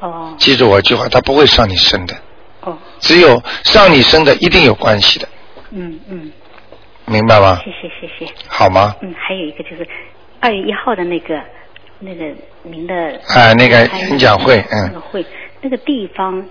[0.00, 2.14] 哦，记住我一句话，他不会上你身的。
[2.60, 5.26] 哦，只有上你身的一定有关系的，
[5.70, 6.30] 嗯嗯，
[7.06, 7.58] 明白吗？
[7.64, 8.30] 谢谢谢谢。
[8.46, 8.94] 好吗？
[9.00, 9.88] 嗯，还有一个就是
[10.40, 11.40] 二月一号的那个
[11.98, 12.24] 那个
[12.62, 12.94] 您的
[13.28, 15.24] 哎那个开演讲会嗯那个会
[15.60, 16.42] 那个地方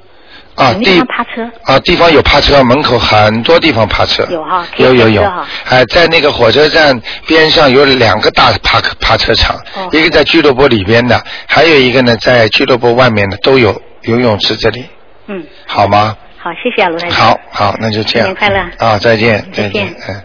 [0.55, 1.49] 啊，地地方趴车？
[1.63, 4.25] 啊，地方有趴车，门口很多地方趴车。
[4.29, 5.23] 有哈有有有
[5.65, 14.85] 哎，在那个火车站边上有两个大趴趴车场，哦一个在俱乐部里边的，还有一个呢在俱乐部外面的都有游泳池这里，
[15.27, 16.15] 嗯，好吗？
[16.37, 17.17] 好，谢谢啊，卢台长。
[17.17, 18.27] 好，好，那就这样。
[18.27, 20.23] 新年快乐啊，再见，再见见，嗯。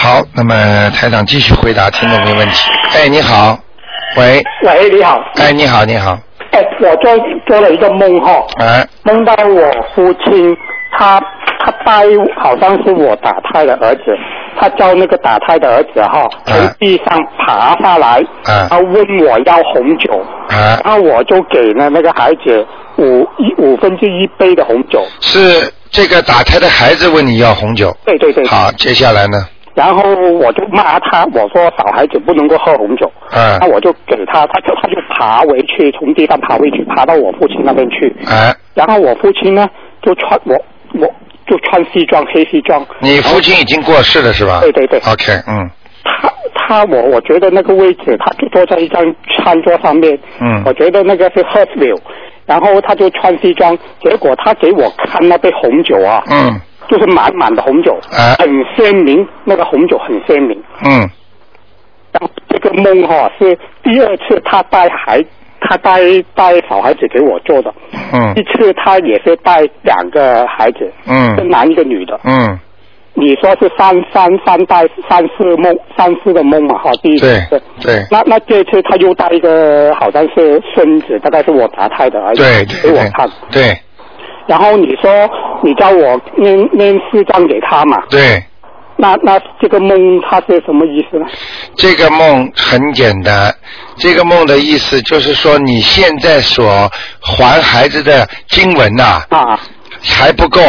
[0.00, 2.70] 好，那么台长继续回答听众朋友问题。
[2.94, 3.58] 哎，你好，
[4.16, 5.20] 喂，喂，你好。
[5.34, 6.16] 哎，你好，你好，
[6.52, 7.12] 哎，我做
[7.48, 10.56] 做了一个梦哈，哎，梦到我父亲
[10.96, 11.20] 他
[11.58, 12.04] 他带
[12.40, 14.16] 好像是我打胎的儿子，
[14.56, 18.68] 他叫那个打胎的儿子哈从地上爬下来，啊。
[18.70, 22.64] 他问我要红酒，啊，然后我就给了那个孩子
[22.98, 25.40] 五一五分之一杯的红酒，是
[25.90, 27.92] 这个打胎的孩子问你要红酒。
[28.06, 29.44] 对对对，好，接下来呢？
[29.78, 30.02] 然后
[30.42, 33.56] 我就骂他，我说小孩子不能够喝红酒，嗯。
[33.60, 39.68] 那我就给他，他就他就爬回去，从地上爬回去，爬到我父亲那边去，哎，然后我父亲呢
[40.02, 40.56] 就穿我
[40.94, 41.06] 我
[41.46, 44.58] 就穿西装黑西装，你父亲已经过世了是吧？
[44.62, 44.98] 对对对。
[44.98, 45.70] OK，嗯。
[46.02, 49.00] 他他我我觉得那个位置，他就坐在一张
[49.44, 50.60] 餐桌上面，嗯。
[50.66, 52.00] 我觉得那个是 e l l
[52.46, 60.56] 然后他就穿西装，结果他给我看那杯红酒啊，嗯就是满满的红酒，啊很鲜明，那个红酒很鲜明。
[60.84, 61.08] 嗯。
[62.10, 65.22] 然后这个梦哈、是第二次他带孩，
[65.60, 66.00] 他带
[66.34, 67.72] 带小孩子给我做的，
[68.12, 68.32] 嗯。
[68.34, 72.18] 一次他也是带两个孩子，一个嗯男一个女的。
[72.24, 72.58] 嗯，
[73.12, 77.62] 你说是三三三代三世梦三世的梦嘛哈，第一对次。
[77.82, 83.28] 对那那这次他又带一个好像是孙子，大概是我打胎的儿子对对给我看。
[83.50, 83.78] 对对。
[84.46, 85.28] 然后你说
[85.68, 87.98] 你叫我念念四张给他嘛？
[88.08, 88.42] 对，
[88.96, 89.90] 那那这个梦
[90.22, 91.26] 它是什么意思呢？
[91.76, 93.54] 这个梦很简单，
[93.96, 99.60] 这个梦的意思就是说你现在所还孩子的经文呐、啊，
[100.02, 100.60] 还不够。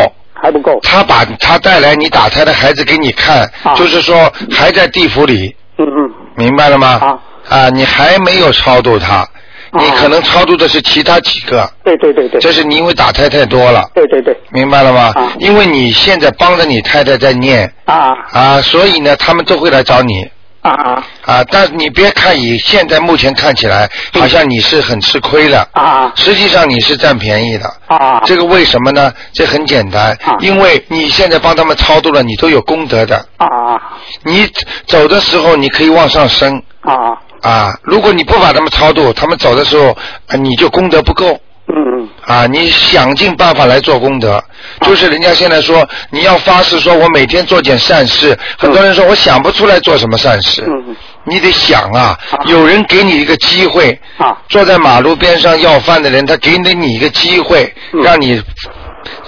[0.42, 0.78] 还不够。
[0.84, 6.12] 他把他带来你打胎的孩子给你看，啊就是说还在地府里，嗯嗯。
[6.36, 7.00] 明白了吗？
[7.02, 9.26] 啊啊，你还没有超度他，
[9.72, 12.42] 你可能超度的是其他几个，对对对对。
[12.42, 14.36] 这是你因为打胎太多了，对对对。
[14.50, 15.12] 明白了吗？
[15.16, 15.32] 啊。
[15.40, 17.72] 因为你现在帮着你太太在念。
[17.86, 18.14] 啊。
[18.32, 20.28] 啊，所以呢，他们都会来找你，
[20.62, 21.04] 啊啊。
[21.26, 26.12] 啊，但你别看以现在目前看起来，好像你是很吃亏了，啊。
[26.16, 27.72] 实际上你是占便宜的。
[27.88, 28.22] 啊。
[28.26, 29.14] 这个为什么呢？
[29.34, 30.12] 这很简单。
[30.24, 33.24] 啊，因为你现在帮他们超度了，你都有功德的。
[33.38, 33.82] 啊啊。
[34.24, 34.48] 你
[34.88, 36.62] 走的时候，你可以往上升。
[36.82, 37.78] 啊啊。
[37.84, 39.90] 如果你不把他们超度，他们走的时候，
[40.28, 41.40] 啊你就功德不够。
[41.68, 42.10] 嗯嗯。
[42.26, 44.44] 啊，你想尽办法来做功德，
[44.82, 54.36] 就是人家现在说你要发誓说我每天做点善事，很多人说我想不出来做什么善事，嗯你得想啊啊，有人给你一个机会，啊。
[54.48, 58.02] 坐在马路边上要饭的人，他给了你一个机会，嗯。
[58.02, 58.42] 让你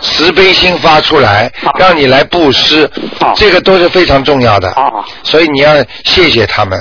[0.02, 2.86] 慈悲心发出来啊，让你来布施
[3.20, 4.92] 啊，这个都是非常重要的，啊
[5.24, 6.80] 所以你要谢谢他们，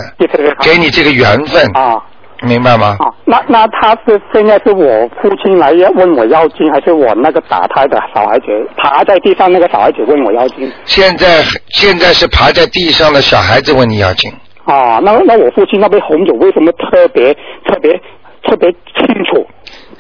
[0.63, 2.01] 给你这个缘分，啊。
[2.43, 2.97] 明白吗？
[3.01, 8.47] 啊，那那他是现在是我父亲来问我要经，还是我那个打胎的小孩子？
[8.79, 10.73] 爬在地上那个小孩子问我要经？
[10.87, 14.33] 现在现在是爬在地上的小孩子问你要经。
[14.65, 17.35] 啊，那那我父亲那杯红酒为什么特别
[17.67, 17.93] 特别
[18.43, 19.47] 特别清楚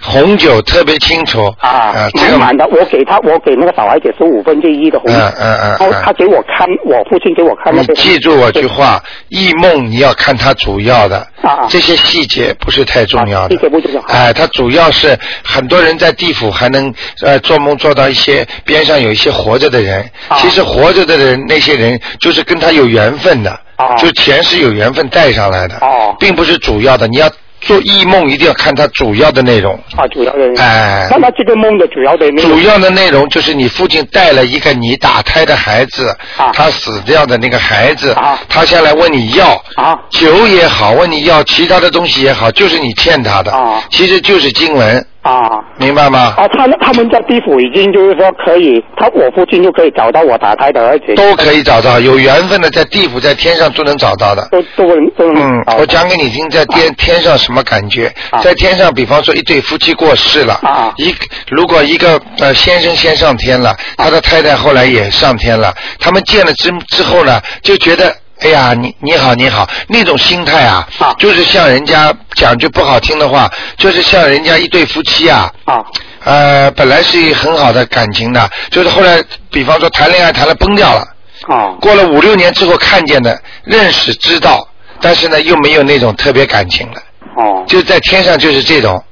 [0.02, 1.92] 红酒特别清楚啊？
[1.94, 13.54] 呃这个满满的，我给他，我给那个小孩子是五分之一的红酒，嗯嗯嗯他给我看，我父亲给我看那你个，记住我句话，异梦你要看它主要的，啊这些细节不是太重要的。
[13.54, 14.00] 啊细节不重要。
[14.08, 20.36] 哎、它主要是很多人在地府还能呃做梦做到一些边上有一些活着的人，啊。
[20.38, 23.94] 其实活着的人那些人就是跟他有缘分的，啊。
[23.96, 26.16] 就钱是有缘分带上来的，哦。
[26.18, 27.06] 并不是主要的。
[27.06, 27.30] 你要
[27.61, 29.75] 做异梦一定要看它主要的内容。
[29.96, 30.38] 啊，主要的。
[30.61, 31.07] 哎。
[31.11, 32.53] 那么这个梦的主要的内容。
[32.53, 36.51] 主要的内容就是你父亲带了一个你打胎的孩子，啊。
[36.53, 38.38] 他死掉的那个孩子，啊。
[38.49, 39.99] 他下来问你要，啊。
[40.11, 43.83] 酒也好，问你要其他的东西也好，就是你欠他的，啊。
[43.90, 45.48] 其实就是经文，啊。
[45.76, 46.35] 明白吗？
[46.37, 54.46] 啊，他他们在地府已经就是说可以，他我父亲就可以找到我打胎的儿子，都可以找到，有缘分的在地府、在天上都能找到的。
[54.50, 58.12] 都都能都能嗯我讲给你听，在天天上什么感觉？
[58.30, 61.14] 啊在天上，比方说一对夫妻过世了，啊一
[61.48, 68.14] 如果一个呃先生先上天了，他的太太后来也上天了，他们见了之之后呢，就觉得。
[68.40, 71.14] 哎呀，你你好你好，那种心态啊，啊。
[71.18, 75.85] 就是像人家讲句不好听的话，就是像人家一对夫妻啊，啊。
[76.24, 81.00] 呃，本来是一很好的感情的，就是后来，比方说谈恋爱谈了崩掉了，
[81.48, 81.76] 啊。
[81.81, 84.66] 过了五六年之后看见的，认识知道，
[85.00, 87.03] 但是呢又没有那种特别感情了，
[87.37, 89.03] 哦，就在天上就是这种，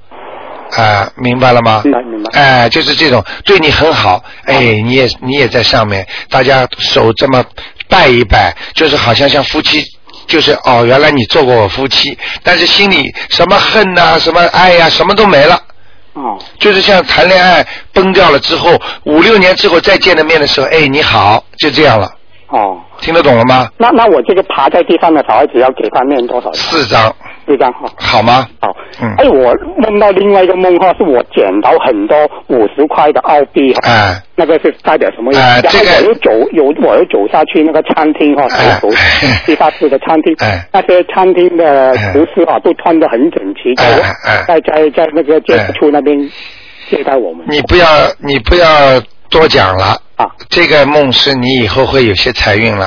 [0.77, 1.81] 啊、明白了吗？
[1.85, 2.31] 明白明白。
[2.39, 7.43] 哎、就是这种对你很好，哎，你也你也在上面，大家手这么
[7.89, 9.85] 拜一拜，就是好像像夫妻。
[10.27, 15.59] 就是哦，原来你做过我夫妻，但是心里什么恨呐、什么爱呀、什么都没了。
[16.13, 22.07] 哦就是像谈恋爱崩掉了之后，五六年之后再见的面的时候，哎，你好，就这样了，
[22.49, 23.69] 哦，听得懂了吗？
[23.79, 26.53] 那那我这个爬在地上的小孩子要给他念多少？
[26.53, 27.15] 四张，
[27.49, 27.91] 四张哈。
[27.97, 28.47] 好吗？
[28.61, 28.69] 好，
[29.01, 29.09] 嗯。
[29.17, 32.17] 哎，我梦到另外一个梦哈，是我捡到很多
[32.49, 35.41] 五十块的澳币哈，哎，那个是代表什么意思？
[35.41, 35.91] 然后哎这个。
[35.99, 38.97] 我又走，有我又走下去那个餐厅哈，哎走走
[39.47, 40.69] 地下室的餐厅，哎。
[40.73, 44.15] 那些餐厅的厨师啊都穿的很整齐，在哎。
[44.25, 46.17] 哎在在在那个接待处那边
[46.91, 47.47] 接待我们。
[47.49, 47.87] 你不要
[48.19, 48.67] 你不要
[49.31, 50.27] 多讲了，啊。
[50.49, 52.87] 这个梦是你以后会有些财运了，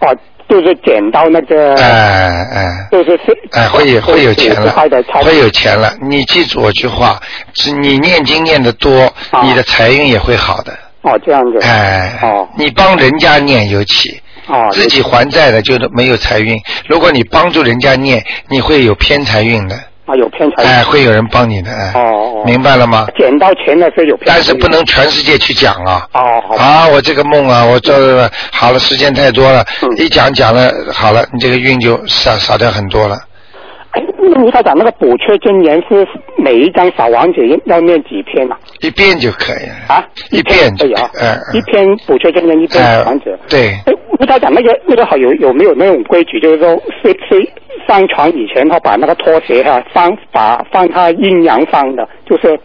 [0.00, 0.14] 哦，
[0.50, 2.88] 就是捡到那个，哎哎。
[2.90, 5.94] 就是是哎，会有会有钱50块的了，会有钱了。
[6.02, 7.20] 你记住我句话，
[7.54, 10.76] 是你念经念得多，啊你的财运也会好的。
[11.02, 11.58] 哦这样子。
[11.62, 16.58] 哎，哦你帮人家念尤其，哦，自己还债的就没有财运。
[16.88, 19.76] 如果你帮助人家念，你会有偏财运的。
[20.10, 20.62] 啊有偏财。
[20.64, 21.70] 哎，会有人帮你的。
[21.70, 23.06] 哎，哦哦明白了吗？
[23.16, 26.06] 捡到钱的是有偏财，但是不能全世界去讲啊。
[26.12, 33.16] 哦好啊，我这个梦啊，我这好了，时间太多了，嗯一讲讲了，好了，你这个运就少少掉很多了。
[33.92, 36.06] 哎，那吴台长，那个补缺真言是
[36.38, 38.56] 每一张小王子要念几篇啊？
[38.80, 39.74] 一遍就可以了。
[39.88, 43.36] 啊，一遍可以啊，嗯嗯一篇补缺真言，一篇小王子。
[43.48, 47.40] 对，哎，吴台长，那个那个好有有没有那种规矩，就是说睡睡
[47.90, 52.56] 上床以前他，把那个拖鞋哈放把放他阴阳放的，就是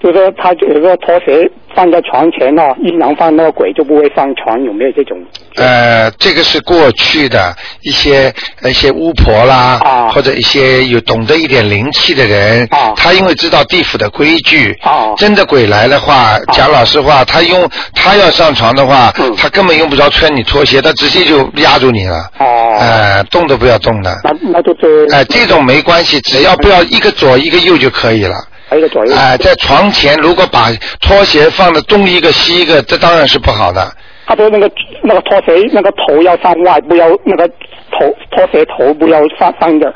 [0.00, 5.18] 就是说他就是说拖鞋放在床前哦，阴阳放那个鬼就不会上床，有没有这种？
[5.56, 8.32] 呃，这个是过去的一些
[8.64, 10.08] 一些巫婆啦，啊。
[10.10, 12.94] 或者一些有懂得一点灵气的人，啊。
[12.96, 15.12] 他因为知道地府的规矩，啊。
[15.16, 19.34] 真的鬼来的话，讲老实话，他用他要上床的话，嗯。
[19.36, 28.36] 他根本用不着穿你拖鞋，他直接就压住你了，哦，呃，动都不要动的，那那就是哎、这种没关系，只要不要一个左一个右就可以了。
[28.68, 29.14] 还有一个左右。
[29.14, 33.80] 哎、在床前如果把拖鞋放的东一个西一个，这当然是不好的。
[34.26, 34.70] 他说那个
[35.02, 39.92] 那个拖鞋那个头要向外，不要那个头拖鞋头不要放放着。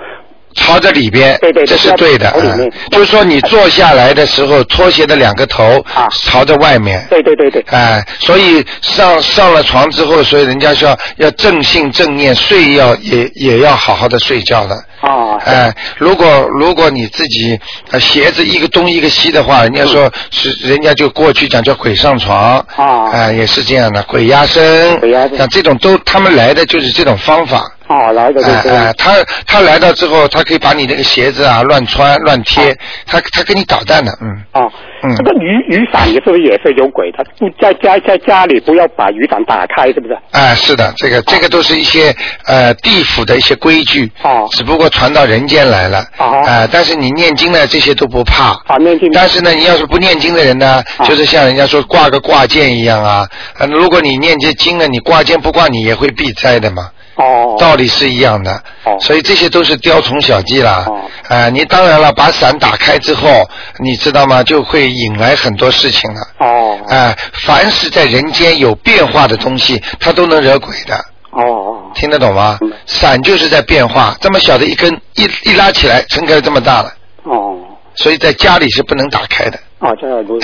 [0.55, 2.31] 朝着里边，对对对这是对的。
[2.41, 7.07] 嗯就是说你坐下来的时候，拖鞋的两个头啊朝着外面。
[7.11, 14.85] 对对对对，哎，所以上上了床之后，所以人家说要正信正念，睡要也也要好好的睡觉的。
[15.01, 17.59] 哦，哎，如果如果你自己
[17.91, 27.72] 呃鞋子一个东一个西的话，人家说是人家就过去讲叫鬼上床啊哎也是这样的，鬼压身，鬼压身像这种都他们来的就是这种方法。
[27.93, 29.13] 啊，来的对对哎哎，他
[29.47, 32.75] 他来到之后，他可以把你那个鞋子啊乱穿乱贴，
[33.07, 34.29] 他他给你捣蛋的，嗯。
[34.53, 34.63] 啊，
[35.03, 35.15] 嗯。
[35.17, 37.13] 这个雨雨伞也是不是也是有鬼？
[37.17, 37.23] 他？
[37.39, 40.17] 不在家在家里不要把雨伞打开，是不是？
[40.31, 42.15] 哎，是的，这个这个都是一些
[42.47, 44.49] 呃地府的一些规矩，哦。
[44.53, 46.43] 只不过传到人间来了，哦。
[46.47, 49.11] 哎，但是你念经呢，这些都不怕，啊，念经。
[49.13, 51.05] 但是呢，你要是不念经的人呢，啊。
[51.05, 53.29] 就是像人家说挂个挂件一样啊，
[53.59, 56.91] 呃如果你念这经呢，你挂件不挂，你也会避灾的嘛，
[57.23, 57.57] 哦。
[57.59, 58.53] 道理是一样的，
[58.85, 58.97] 哦。
[59.01, 61.01] 所以这些都是雕虫小技啦，哦。
[61.29, 63.49] 啊，你当然了，把伞打开之后，
[63.79, 64.43] 你知道吗？
[64.43, 66.21] 就会引来很多事情了。
[66.39, 66.79] 哦。
[66.89, 70.97] 哎，凡是在人间有变化的东西，它都能惹鬼的，
[71.31, 71.79] 哦哦。
[71.95, 72.59] 听得懂吗？
[72.61, 72.73] 嗯？
[72.87, 76.93] 伞就是在变化，这么小的一根，一一拉起来，撑开这么大了，
[77.25, 77.59] 哦。
[77.95, 80.39] 所以在家里是不能打开的，哦，这样卢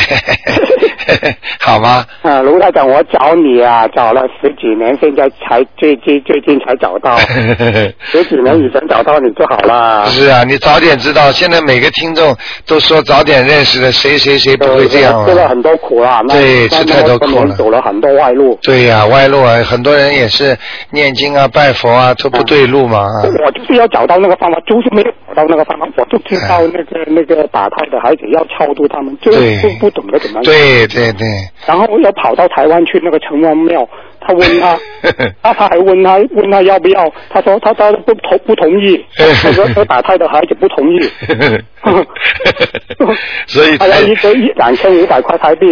[1.61, 2.05] 好吗？
[2.23, 7.17] 啊，卢台长，我找你啊，找了十几年，现在才最近最近才找到，
[8.03, 10.07] 十几年以前找到你就好了。
[10.07, 12.35] 是啊，你早点知道，现在每个听众
[12.67, 15.27] 都说早点认识的，谁谁谁不会这样啊？
[15.27, 18.59] 吃了很多苦了，对吃太多苦了走了很多外路。
[18.63, 20.57] 对呀、歪路啊，很多人也是
[20.91, 22.99] 念经啊、拜佛啊，都不对路嘛。
[22.99, 30.41] 啊我就是要找到那个方法，就是没有找到那个方法，我就知道那个、那个打胎的孩子要超度他们，就对不不懂得怎么。。
[30.43, 31.27] 对对对，
[31.67, 33.89] 然后又跑到台湾去那个城隍庙，
[34.21, 34.79] 他问他，
[35.43, 39.05] 他他还问他问他要不要，他说他他不同不同意，
[39.43, 40.99] 他说他打胎的孩子不同意，
[43.47, 45.67] 所以才还要一个一两千五百块台币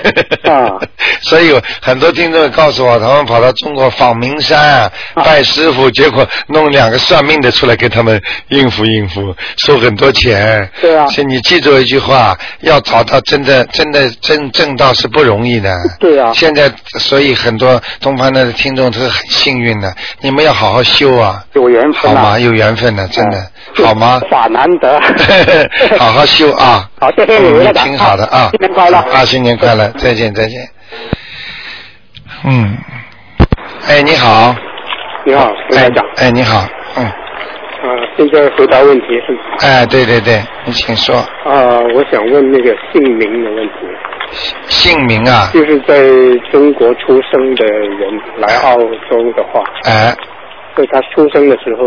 [0.50, 0.78] 啊。
[1.22, 10.68] 所以有很多听众告诉我，他们跑到中国访名山拜师傅，结果弄两个算命的出来给他们应付应付，收很多钱。
[10.80, 15.76] 对啊所以你记住一句话，要找到真的真的真正道是不容易的。
[15.98, 21.44] 对啊现在所以很多东方的听众都是很幸运的，你们要好好修啊。
[21.52, 22.38] 有缘分啊好吗？
[22.38, 23.49] 有缘分的，真的嗯
[23.84, 24.20] 好吗？
[24.30, 25.00] 法难得。
[25.98, 26.88] 好好修啊！
[27.00, 28.50] 好谢谢你嗯台长挺好的啊！
[28.50, 29.24] 新年快乐啊！
[29.24, 29.88] 新年快乐！
[29.98, 30.60] 再见，再见。
[32.44, 32.76] 嗯，
[33.88, 34.54] 哎，你好，
[35.24, 43.74] 你好，卢哎台长。，哎，你好，嗯，啊，现在回答问题是哎，对对对，你请说，啊，我想问那个姓名的问题，
[44.68, 45.94] 姓名啊，就是在
[46.50, 50.14] 中国出生的人来澳洲的话，哎，
[50.76, 51.86] 在他出生的时候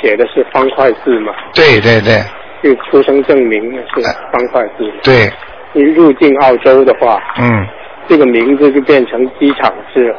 [0.00, 2.22] 写的是方块字嘛，对对对
[2.62, 3.60] 就出生证明
[3.94, 4.84] 是方块字。
[5.02, 5.30] 对，
[5.72, 7.66] 你入境澳洲的话，嗯，
[8.08, 10.10] 这个名字就变成机场字，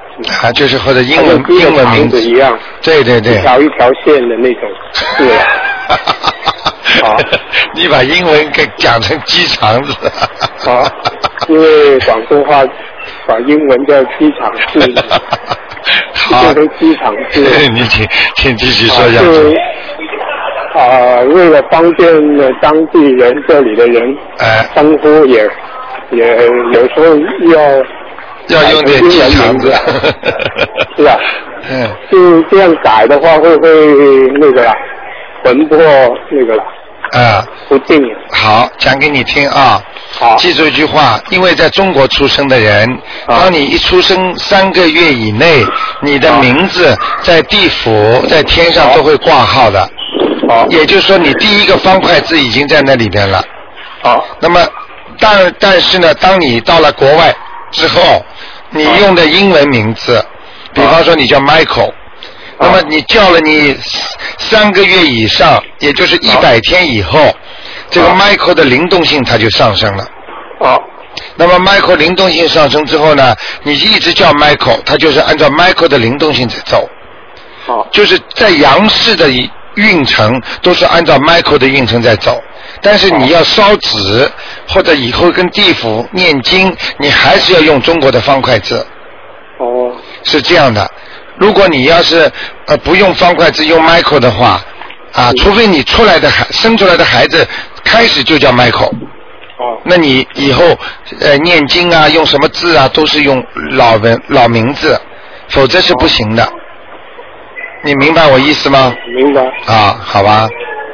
[0.44, 3.38] 啊，就是或者英文英文名字，一样，对对对一。
[3.42, 4.70] 条一条线的那种
[5.18, 5.42] 字了。
[7.02, 7.18] 好
[7.76, 9.94] 你把英文给讲成鸡肠子。
[10.60, 10.84] 好，
[11.48, 12.64] 因为广东话
[13.30, 14.80] 把英文叫机场字，
[16.16, 17.42] 好变，成机场字。
[17.72, 19.56] 你请请继续说下去。
[20.74, 25.48] 啊，为了方便呃当地人这里的人哎，称呼也
[26.12, 27.06] 也有时候
[27.52, 27.62] 要
[28.50, 29.72] 要用点鸡肠子。
[30.96, 31.18] 是吧？
[31.70, 33.70] 嗯，就这样改的话，会不会
[34.40, 34.74] 那个啦？
[35.44, 35.78] 魂魄
[36.32, 36.64] 那个啦，
[37.12, 37.45] 啊。
[38.32, 39.82] 好，讲给你听啊。
[40.20, 42.88] 好记住一句话，因为在中国出生的人，
[43.28, 45.64] 当你一出生三个月以内，
[46.01, 49.88] 你的名字在地府、在天上都会挂号的。
[50.49, 53.43] 好，也就是说，你第一个方块字已经在那里边了。
[54.01, 54.60] 好，那么，
[55.20, 57.34] 但但是呢，当你到了国外
[57.72, 58.26] 之后，
[58.72, 60.26] 你用的英文名字，
[60.74, 61.91] 比方说你叫 Michael，
[62.60, 63.76] 那么你叫了你
[64.38, 67.34] 三个月以上，也就是一百天以后，
[67.89, 68.16] 这个好。
[68.16, 70.05] Michael 的灵动性它就上升了。
[70.60, 70.78] 好，
[71.38, 73.34] 那么 Michael 灵动性上升之后呢，
[73.64, 76.88] 你一直叫 Michael，它就是按照 Michael 的灵动性在走。
[77.66, 79.30] 好，就是在阳世的
[79.76, 82.41] 运程都是按照 Michael 的运程在走，
[82.82, 84.30] 但是你要烧纸
[84.68, 88.86] 或者以后跟地府念经，你还是要用中国的方块字，
[89.60, 90.91] 哦，是这样的。
[91.40, 92.30] 如果你要是
[92.68, 94.62] 呃不用方块字用 Michael 的话，
[95.14, 97.48] 啊，除非你出来的孩生出来的孩子
[97.84, 100.64] 开始就叫 Michael，哦，那你以后
[101.22, 105.00] 呃念经啊，用什么字啊，都是用老文老名字，
[105.48, 106.48] 否则是不行的。
[107.84, 108.94] 你明白我意思吗？
[109.16, 109.42] 明白。
[109.66, 110.48] 啊，好吧。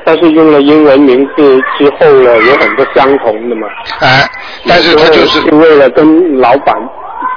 [0.05, 3.67] 但是用了英文名字之后呢，有很多相同的嘛。
[4.01, 4.23] 哎，
[4.67, 6.75] 但是他就是为了跟老板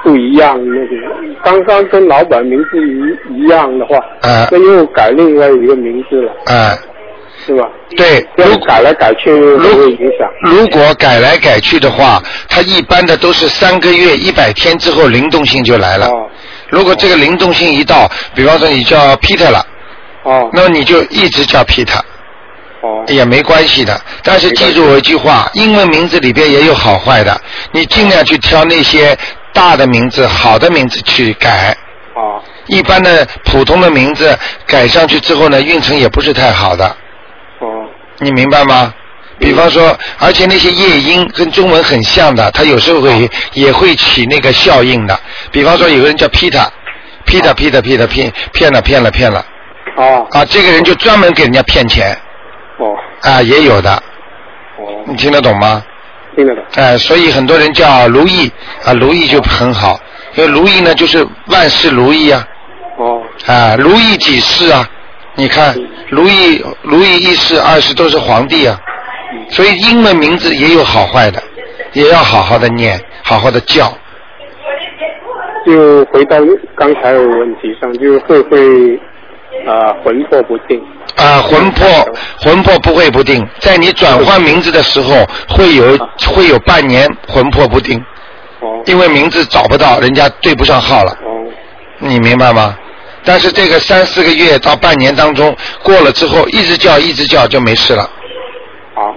[0.03, 6.77] 不一样，那个刚刚跟老板名字一一样的话，啊那又改另外一个名字了，啊，
[7.45, 7.67] 是吧？
[7.97, 10.29] 对，这样改来改去会不会影响？
[10.43, 16.07] 如果改来改去的话，它一般的都是三个月、一百天之后灵动性就来了。
[16.07, 16.27] 哦
[16.71, 19.65] 如果这个灵动性一到，比方说你叫 Peter 了，
[20.21, 21.97] 哦那么你就一直叫 Peter
[22.81, 23.99] 哦也没关系的。
[24.23, 27.35] 但是记住我一句话，英文名字里边也有好坏的，
[27.71, 29.17] 你尽量去挑那些
[29.53, 31.75] 大的名字、好的名字去改。
[32.15, 34.37] 哦一般的普通的名字
[34.67, 36.85] 改上去之后呢，运程也不是太好的。
[36.85, 37.67] 哦。
[38.19, 38.93] 你明白吗？
[39.39, 45.19] 比方说，而且那些夜莺跟中文很像的，它有时候会也会起那个效应的。
[45.51, 49.43] 比方说，有个人叫 Peter，Peter Peter Peter 骗骗了骗了骗了。
[49.97, 50.27] 哦。
[50.31, 52.15] 啊，这个人就专门给人家骗钱。
[52.77, 52.93] 哦。
[53.21, 53.91] 啊，也有的，
[54.77, 55.83] 哦，你听得懂吗？
[56.39, 56.63] 听得懂。
[56.75, 58.49] 哎、所以很多人叫如意
[58.85, 59.99] 啊，如意就很好，
[60.35, 62.47] 因为如意呢就是万事如意啊，
[62.97, 64.87] 哦啊，如意几世啊？
[65.35, 65.75] 你看，
[66.09, 68.79] 如意如意一世、二世都是皇帝啊，
[69.49, 71.41] 所以英文名字也有好坏的，
[71.93, 73.93] 也要好好的念，好好的叫。
[75.65, 76.37] 就回到
[76.77, 78.99] 刚才的问题上，就会不会
[79.67, 80.81] 啊魂魄不定？
[81.15, 81.87] 啊，魂魄
[82.39, 85.97] 魂魄不会不定，在你转换名字的时候，会有
[86.27, 87.99] 会有半年魂魄不定，
[88.61, 88.81] 哦。
[88.85, 91.29] 因为名字找不到，人家对不上号了，哦。
[91.97, 92.77] 你明白吗？
[93.25, 95.53] 但是这个三四个月到半年当中
[95.83, 98.09] 过了之后，一直叫一直叫就没事了，
[98.95, 99.13] 好，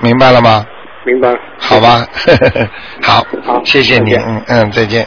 [0.00, 0.66] 明白了吗？
[1.04, 1.34] 明白。
[1.58, 2.04] 好吧，
[3.02, 5.06] 好，好谢谢你，嗯嗯，再见。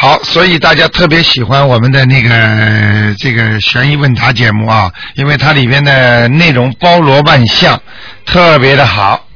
[0.00, 7.78] 好，所以大家特别喜欢我们的那个这个悬疑问答节目啊，因为它里边的内容包罗万象，
[8.24, 9.26] 特别的好。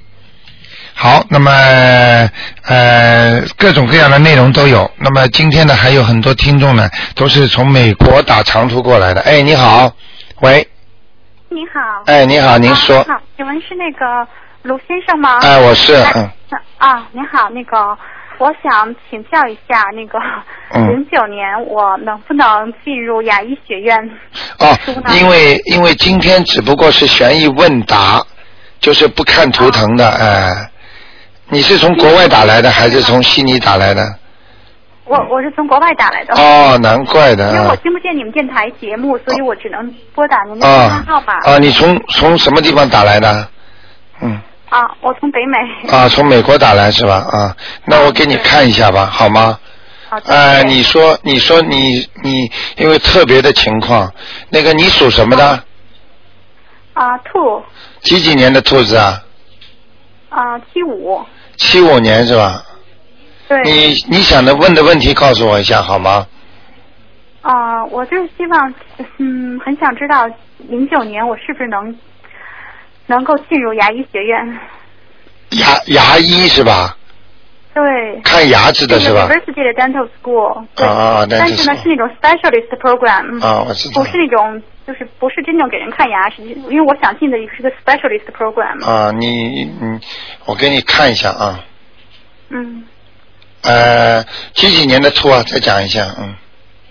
[0.95, 1.51] 好，那么
[2.63, 4.91] 呃各种各样的内容都有。
[4.97, 9.21] 那么今天呢，还有很多听众呢，都是从美国打长途过来的。
[9.21, 9.93] 哎，你好，
[10.41, 10.67] 喂，
[11.51, 12.05] 你好。
[12.07, 14.27] 哎，你好，您啊说你，好，请问是那个
[14.63, 15.41] 卢先生吗？
[15.43, 16.31] 哎，我是，哎嗯，
[16.79, 17.99] 啊，您好，那个
[18.39, 20.19] 我想请教一下，那个
[20.73, 23.97] 嗯 零九年我能不能进入亚医学院？
[24.59, 24.77] 哦，
[25.19, 28.23] 因为因为今天只不过是悬疑问答，
[28.81, 30.71] 就是不看图腾的，哎、
[31.49, 34.03] 你是从国外打来的还是从悉尼打来的？
[35.07, 36.35] 我我是从国外打来的。
[36.35, 41.35] 哦，难怪的，因为我啊听不见你们电台节目，所以我只能拨打您的电话啊号码。
[41.45, 41.59] 啊！
[41.59, 43.49] 你从从什么地方打来的？
[44.23, 44.41] 嗯，
[44.75, 45.57] 啊，我从北美。
[45.89, 47.15] 啊，从美国打来是吧？
[47.31, 49.57] 啊，那我给你看一下吧，好吗？
[50.09, 50.35] 好的。
[50.35, 54.13] 哎、谢谢你说，你说你你因为特别的情况，
[54.51, 55.63] 那个你属什么的？
[56.95, 57.63] 啊，兔
[58.01, 59.23] 几几年的兔子啊？
[60.31, 61.25] 啊，七五。
[61.57, 62.65] 七五年是吧？
[63.47, 63.63] 对。
[63.63, 66.27] 你你想的问的问题告诉我一下好吗？
[67.43, 68.75] 啊，我就是希望，
[69.19, 71.97] 嗯，很想知道零九年我是不是能
[73.07, 74.59] 能够进入牙医学院？
[75.51, 76.97] 牙牙医是吧？
[77.75, 78.21] 对。
[78.23, 80.65] 看牙齿的是吧？University 的 Dental School。
[80.77, 80.87] 啊。
[80.87, 83.45] 啊但是呢，是那种 specialist program。
[83.45, 88.85] 啊我知道不是那种，就是不是真正给人看牙是，因为我想进的是个 specialist program。
[88.85, 89.27] 啊，你
[89.65, 90.01] 你，
[90.47, 91.61] 我给你看一下啊，
[92.49, 92.85] 嗯，
[93.63, 94.25] 呃，
[94.55, 95.43] 几几年的兔啊？
[95.43, 96.35] 再讲一下，嗯，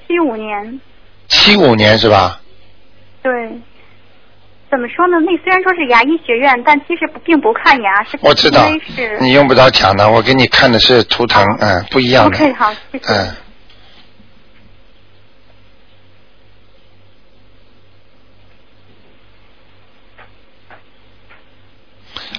[0.07, 0.79] 七五年。
[1.27, 2.39] 七五年是吧？
[3.21, 3.31] 对。
[4.73, 5.19] 怎么说呢？
[5.19, 12.35] 那虽然说是牙医学院，但其实不并不看牙，是我知道因为是，你用不着讲的，我给你看的是图腾，嗯，不一样的。
[12.35, 13.03] OK，好，谢谢。
[13.07, 13.35] 嗯。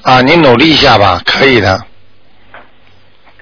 [0.03, 1.87] 啊，你努力一下吧，可以的，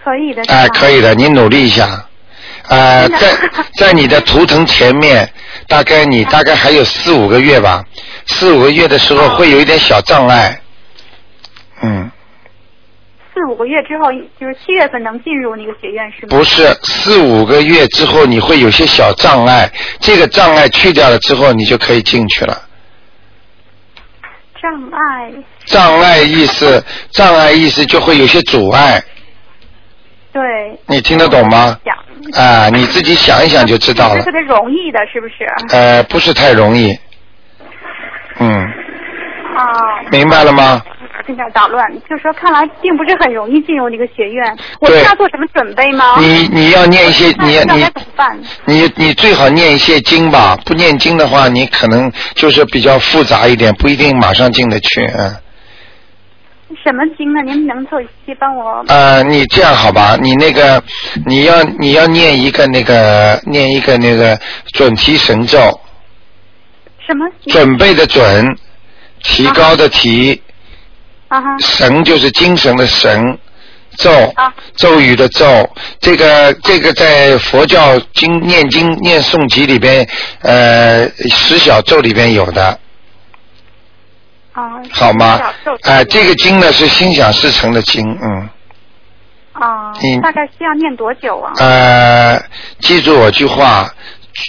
[0.05, 0.43] 可以的。
[0.49, 2.07] 哎、可以的，你努力一下。
[2.69, 3.35] 呃，在
[3.79, 5.33] 在你的图腾前面，
[5.69, 7.85] 大概你大概还有四五个月吧，
[8.27, 10.61] 四五个月的时候会有一点小障碍。
[11.83, 12.11] 嗯，
[13.35, 16.29] 四五个月之后，就是七月份能进入那个学院是吗？
[16.31, 22.63] 不是，四五个月之后你会有些小障碍，这个障碍去掉了之后，你就可以进去了。
[24.61, 25.33] 障碍，
[25.65, 29.03] 障碍意思，障碍意思就会有些阻碍，
[30.33, 30.43] 对。
[30.87, 31.79] 你听得懂吗？
[31.85, 31.95] 想。
[32.43, 34.33] 啊，你自己想一想就知道了不是特。
[34.33, 35.45] 别容易的，是不是？
[35.77, 36.97] 呃，不是太容易。
[38.39, 38.49] 嗯，
[39.57, 40.01] 啊。
[40.11, 40.83] 明白了吗？
[41.29, 44.45] 有点捣乱，就是说看来并不是很容易进入那个学院。
[44.81, 46.17] 我对需要做什么准备吗？
[46.19, 47.87] 你你要念一些，你那你？
[48.65, 55.05] 你你最好念一些经吧，不念经的话，你可能就是比较复杂一点，不一定马上进得去。
[55.17, 55.37] 嗯，
[56.83, 57.43] 什么经呢？
[57.43, 58.85] 您能做些帮我？
[58.89, 60.17] 呃，你这样好吧？
[60.21, 60.83] 你那个
[61.27, 64.39] 你要你要念一个那个念一个那个
[64.73, 65.81] 准提神咒，
[67.07, 67.27] 什么？
[67.47, 68.47] 准备的准，
[69.23, 70.41] 提高的提，
[71.29, 71.57] 啊哈。
[71.59, 73.39] 神就是精神的神，
[73.97, 75.69] 咒啊咒语的咒，
[76.01, 80.09] 这个这个在佛教经念经念诵集里边，
[80.41, 82.79] 呃，十小咒里边有的，
[84.53, 84.81] 啊。
[84.93, 85.41] 好吗？
[85.83, 88.49] 哎、这个经呢是心想事成的经，嗯，
[89.53, 91.53] 啊你，大概需要念多久啊？
[91.59, 92.43] 呃，
[92.81, 93.89] 记住我句话，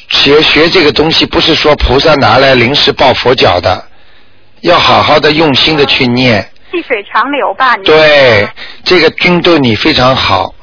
[0.10, 3.86] 学学这个东西不是说菩萨拿来临时抱佛脚的，
[4.62, 6.50] 要好好的用心的去念。
[6.72, 7.76] 细水长流吧。
[7.76, 8.50] 你对，
[8.84, 10.54] 这个经对你非常好，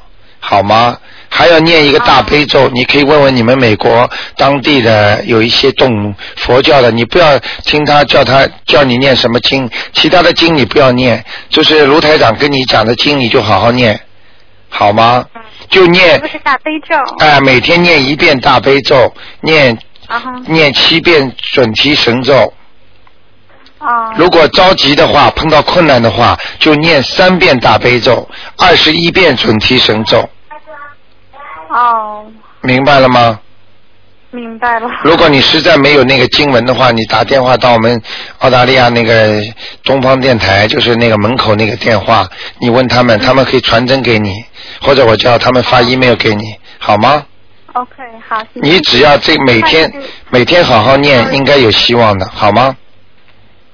[0.41, 0.99] 好吗？
[1.31, 13.99] 还要念一个大悲咒，你可以问问你们美国当地的有一些懂佛教的，你不要听他叫他叫你念什么经，其他的经你不要念，就是卢台长跟你讲的经你就好好念，
[14.68, 15.24] 好吗？
[15.70, 16.97] 就念是不是大悲咒？
[17.20, 19.78] 哎、每天念一遍大悲咒，念。
[20.49, 22.53] 念七遍准提神咒。
[23.78, 24.12] 啊。
[24.16, 30.28] 如果着急的话，碰到困难的话，就念三遍大悲咒，二十一遍准提神咒，
[31.70, 32.26] 哦，
[32.62, 33.38] 明白了吗？
[34.32, 34.88] 明白了。
[35.02, 38.00] 如果你实在没有那个经文的话，你打电话到我们
[38.38, 39.42] 澳大利亚那个
[39.82, 42.28] 东方电台，就是那个门口那个电话，
[42.60, 44.32] 你问他们，他们可以传真给你，
[44.80, 47.24] 或者我叫他们发 email 给你，好吗
[47.72, 47.90] ？OK，
[48.28, 48.38] 好。
[48.54, 49.92] 谢谢你只要这每天
[50.28, 52.76] 每天好好念，应该有希望的，好吗？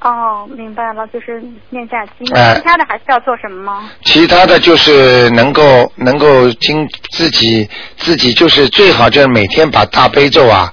[0.09, 2.33] 哦，明白了，就是念下经。
[2.33, 3.91] 哎其他的还需要做什么吗？
[4.05, 10.73] 其他的就是能够能够经自己自己就是最好就是每天把大悲咒啊，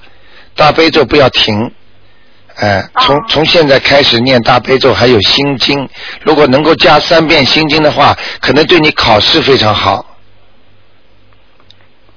[0.54, 1.72] 大悲咒不要停，
[2.54, 5.88] 哎、从从现在开始念大悲咒，还有心经，
[6.22, 10.06] 如果能够加三遍心经的话，可能对你考试非常好。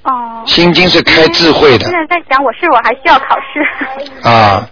[0.04, 0.44] 哦。
[0.46, 4.22] 心经是开智慧的现在在想，我是否还需要考试？
[4.22, 4.70] 啊，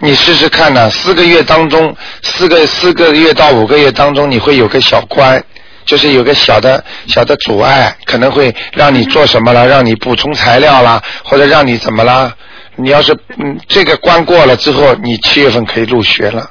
[0.00, 5.42] 你试试看呢、四个月当中，四个四个月到五个月当中，你会有个小关，
[5.84, 12.32] 就是有个小的小的阻碍，可能会让你做什么了，让你补充材料啦，或者让你怎么啦。
[12.76, 16.48] 你要是嗯这个关过了之后，你七月份可以入学了，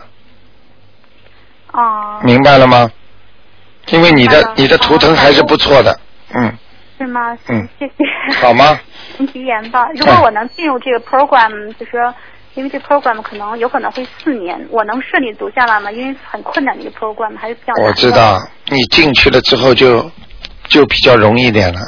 [1.72, 2.20] 哦。
[2.24, 2.92] 明白了吗？
[3.92, 5.98] 因为你的你的图腾还是不错的，
[6.34, 6.54] 嗯，
[6.98, 7.38] 是吗？
[7.48, 8.38] 嗯谢谢。
[8.42, 8.78] 好吗？
[9.18, 9.88] 您提言吧。
[9.96, 12.14] 如果我能进入这个 program，就是说，
[12.58, 15.92] 因为这 program 可能有可能会四年，我能顺利读下来吗？
[15.92, 17.86] 因为很困难的一个 program，还是比较难。
[17.86, 20.10] 我知道，你进去了之后就
[20.68, 21.80] 就比较容易一点了，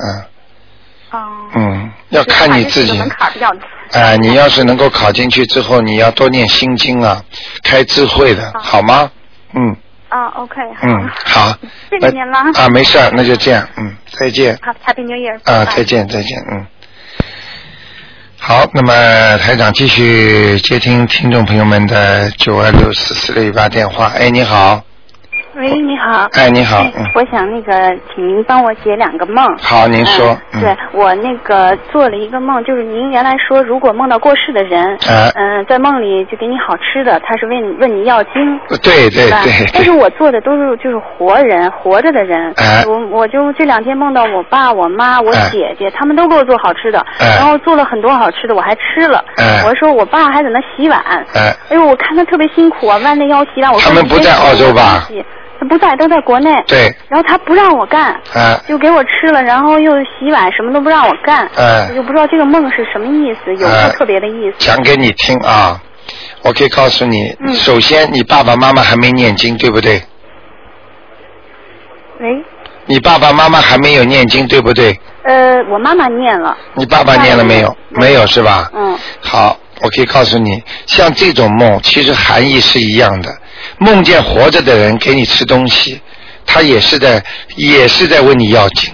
[1.11, 1.49] 嗯。
[1.55, 2.99] 嗯，要看你自己这个。
[2.99, 3.51] 门槛比较
[3.93, 7.19] 哎、你要是能够考进去之后，你要多念心经啊，
[7.63, 9.11] 开智慧的，好吗？
[9.55, 9.75] 嗯
[10.09, 11.51] 啊，OK，嗯，好。
[11.89, 12.37] 谢谢您了。
[12.53, 14.55] 啊，没事儿，那就这样，嗯，再见。
[14.61, 15.39] 好，Happy New Year。
[15.51, 16.67] 啊，再见，再见，嗯。
[18.41, 24.07] 好，那么台长继续接听听众朋友们的九二六四四六一八电话。
[24.15, 24.81] 哎，你好，
[25.59, 26.25] 喂，你好。
[26.37, 29.45] 哎你好我想那个，请您帮我解两个梦。
[29.57, 38.57] 好您说对我那个做了一个梦，就是您原来说，如果梦到过世的人，哎嗯、在梦里就给你好吃的，他是问问你要经。
[38.81, 42.53] 对对对但是我做的都是就是活人，活着的人。
[42.55, 49.21] 哎我我就这两天梦到我爸、我妈、我哎姐姐，他们都给我做好吃的，哎然后做了很多好吃的，我还吃了。
[49.35, 50.97] 哎我说我爸还在那洗碗。
[51.33, 53.69] 哎哎呦，我看他特别辛苦啊，弯着腰洗碗。
[53.73, 55.05] 我说他们不在澳洲吧？
[55.59, 56.49] 他不在，都在国内。
[56.67, 61.45] 对，然后他不让我干，啊就给我吃了，然后又洗碗，什么都不让我干。
[61.47, 64.55] 啊我就不知道这个梦是什么意思，有没有哎特别的意思？
[64.57, 65.81] 讲给你听啊。
[66.41, 70.01] 我可以告诉你，嗯首先你爸爸妈妈还没念经，对不对？
[72.19, 72.43] 喂，
[72.85, 74.97] 你爸爸妈妈还没有念经，对不对？
[75.23, 76.57] 呃，我妈妈念了。
[76.73, 77.75] 你爸爸念了没有？
[77.89, 78.71] 没有是吧？
[78.73, 78.97] 嗯。
[79.21, 83.29] 好，我可以告诉你，像这种梦，其实含义是一样的。
[83.77, 85.99] 梦见活着的人给你吃东西，
[86.45, 87.23] 他也是在，
[87.55, 88.93] 也是在问你要紧。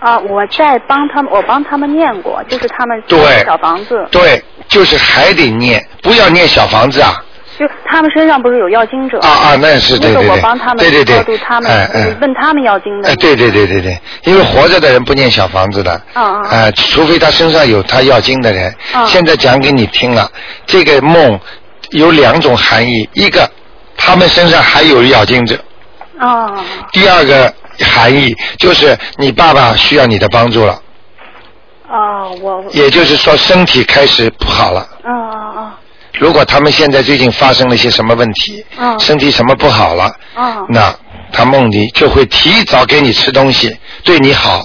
[0.00, 7.20] 啊，我在帮他们，我帮他们念过，就是他们对小房子，对，就是还得念，不要念小房子啊。
[7.58, 9.18] 就他们身上不是有要经者？
[9.20, 11.16] 啊啊那是对我帮他们对对对。
[11.16, 12.16] 超度他们，哎哎。
[12.20, 13.08] 问他们要经的。
[13.08, 18.74] 哎，对对对对对，因为活着的人不念小房子的，啊啊，啊，除非他身上有他要经的人。
[18.94, 19.06] 嗯。
[19.06, 20.30] 现在讲给你听了，
[20.66, 21.38] 这个梦
[21.90, 23.40] 有两种含义，一个
[23.96, 25.54] 他他们身上还有要经者。
[26.18, 27.52] 啊第二个
[27.94, 30.72] 含义就是你爸爸需要你的帮助了，
[31.86, 34.80] 啊，我也就是说身体开始不好了。
[35.04, 35.70] 哦哦
[36.14, 40.94] 如果他们现在最近发生了一些什么问题，哦身体什么不好了，哦那
[41.32, 44.62] 他梦里就会提早给你吃东西，对你好，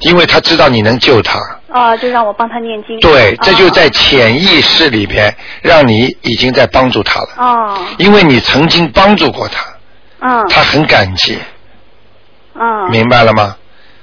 [0.00, 1.38] 因为他知道你能救他。
[1.72, 2.98] 哦，就让我帮他念经。
[2.98, 5.32] 对，这就哦在潜意识里边，
[5.62, 9.64] 让你已经在帮助他了，哦因为你曾经帮助过他，
[10.20, 10.44] 嗯。
[10.48, 11.38] 他很感激，
[12.54, 12.90] 嗯。
[12.90, 13.56] 明白了吗？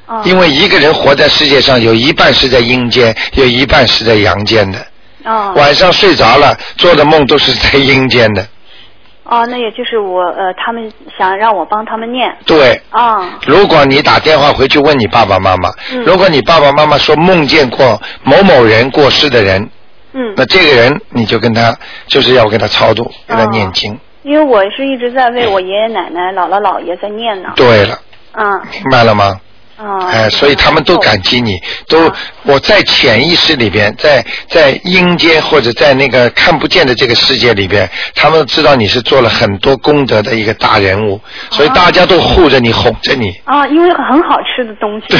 [0.07, 4.87] 哦因为一个人活在世界上，有一半是在阴间，有一半是在阳间的。
[5.27, 8.47] 哦晚上睡着了，做的梦都是在阴间的。
[9.29, 12.33] 哦，那也就是我呃，他们想让我帮他们念。
[12.45, 19.69] 对，哦如果你打电话回去问你爸爸妈妈，嗯如果你爸爸妈妈说梦见过某某人过世的人，
[20.13, 21.75] 嗯，那这个人你就跟他
[22.07, 23.99] 就是要跟他超度，跟他念经。
[24.23, 27.49] 因为我是一直在为我爷爷奶奶、姥姥姥爷在念呢。
[27.57, 27.99] 对了，
[28.31, 29.39] 嗯明白了吗？
[29.79, 29.99] 嗯。
[30.07, 32.11] 哎，所以他们都感激你，都
[32.43, 41.19] 我在潜意识里边，在在阴间或者在那个看不见的这个世界里边，他们知道你是做了很多功德的一个大人物，
[41.51, 43.33] 所以大家都护着你，哄着你。
[43.43, 45.17] 啊，因为很好吃的东西，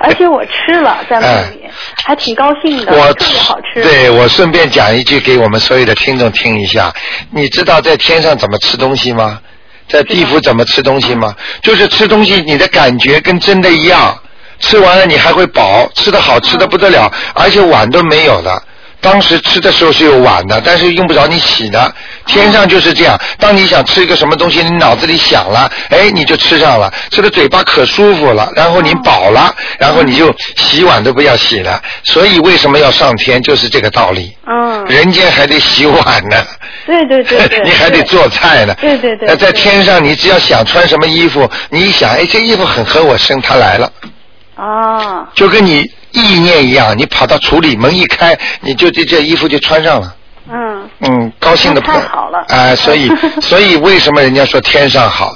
[0.00, 1.68] 而且我吃了在那里，
[2.04, 3.82] 还挺高兴的，哎我特别好吃。
[3.82, 6.92] 对我顺便讲一句给我们所有的听众听一下，
[7.30, 9.40] 你知道在天上怎么吃东西吗？
[9.88, 11.34] 在地府怎么吃东西吗？
[11.62, 14.16] 就是吃东西，你的感觉跟真的一样，
[14.60, 18.62] 吃完了你还会饱，吃的好吃的不得了，而且碗都没有的。
[19.00, 21.94] 当时吃的时候是有碗的，但是用不着你洗的。
[22.26, 31.80] 天上就是这样，当你想吃一个什么东西，你脑子里想了，哎，你就吃上了，吃的嘴巴可舒服了，然后你饱了，然后你就洗碗都不要洗了。
[32.04, 34.36] 所以为什么要上天，就是这个道理。
[34.46, 34.84] 嗯。
[34.86, 36.44] 人间还得洗碗呢，
[36.86, 37.62] 对对对 对。
[37.64, 38.74] 你还得做菜呢。
[38.80, 39.28] 对对对。
[39.28, 43.92] 那在天上，你只要想穿什么衣服，你一想，哎，这衣服很合我身，他来了。
[44.56, 45.26] 哦。
[45.34, 50.14] 就跟你意念一样，你跑到橱里门一开，你就这件衣服就穿上了。
[50.50, 50.88] 嗯。
[51.00, 52.44] 嗯，高兴的不太好了。
[52.48, 53.10] 啊、所以
[53.40, 55.34] 所以为什么人家说天上好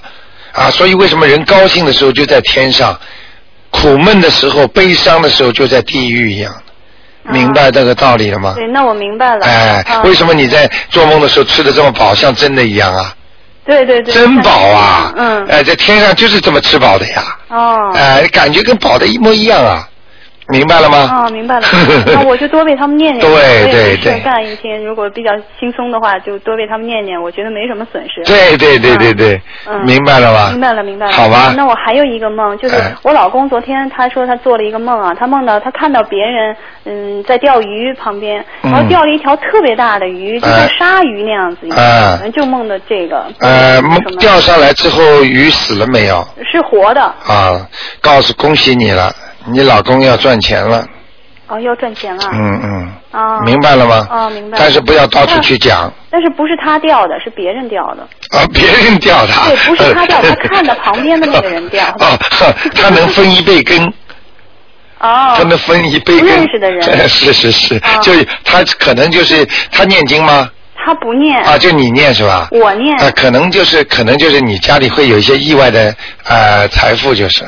[0.52, 0.70] 啊？
[0.70, 2.98] 所以为什么人高兴的时候就在天上，
[3.70, 6.52] 苦闷的时候、悲伤的时候就在地狱一样？
[7.30, 8.54] 明白这个道理了吗？
[8.56, 9.46] 对，那我明白了。
[9.46, 13.14] 哎，啊为什么你在做梦的时候吃的这么饱，像真的一样啊？
[13.64, 14.12] 对对对。
[14.12, 15.12] 真饱啊！
[15.16, 15.46] 嗯。
[15.46, 17.22] 哎，在天上就是这么吃饱的呀！
[17.48, 17.92] 哦。
[17.94, 19.88] 哎，感觉跟饱的一模一样啊！
[20.52, 20.98] 明白了吗？
[21.10, 21.66] 啊，明白了。
[22.06, 23.24] 那我就多为他们念念。
[23.26, 28.22] 对对对干一天，如果比较轻松的话，就多为他们念念，我觉得没什么损失。
[28.24, 30.50] 对对对对对，嗯明白了吧？
[30.52, 31.12] 明白了，明白了。
[31.12, 43.24] 好吧那我还有一个梦，就是哎我老公昨天他说他做了一个梦啊，他梦到他看到别人嗯在钓鱼旁边，嗯然后钓了一条特别大的鱼，就像哎鲨鱼那样子一样，哎可能就梦的这个。
[43.40, 43.80] 呃，
[44.18, 46.22] 钓上来之后鱼死了没有？
[46.50, 47.66] 是活的，啊，
[48.00, 49.12] 告诉恭喜你了，
[49.46, 50.84] 你老公要赚钱了。
[51.48, 52.24] 哦，要赚钱了。
[52.32, 53.40] 嗯嗯，啊。
[53.40, 54.06] 明白了吗？
[54.10, 54.56] 哦，明白。
[54.58, 58.02] 但是不要到处去讲 但是不是他掉的，是别人掉的。
[58.38, 59.32] 啊， 别人掉的。
[59.46, 62.06] 对，不是他掉， 他看着旁边的那个人钓的。
[62.06, 62.18] 哦，
[62.74, 63.92] 他能分一杯羹。
[65.00, 65.34] 哦。
[65.36, 66.20] 他能分一杯羹。
[66.20, 68.12] 不认识的人是是是，哦就
[68.44, 70.48] 他可能就是他念经吗？
[70.84, 71.38] 他不念。
[71.44, 72.48] 啊，就你念是吧？
[72.52, 72.96] 我念。
[72.98, 77.44] 啊，可能就是可能就是你家里会有一些意外的呃财富，就是，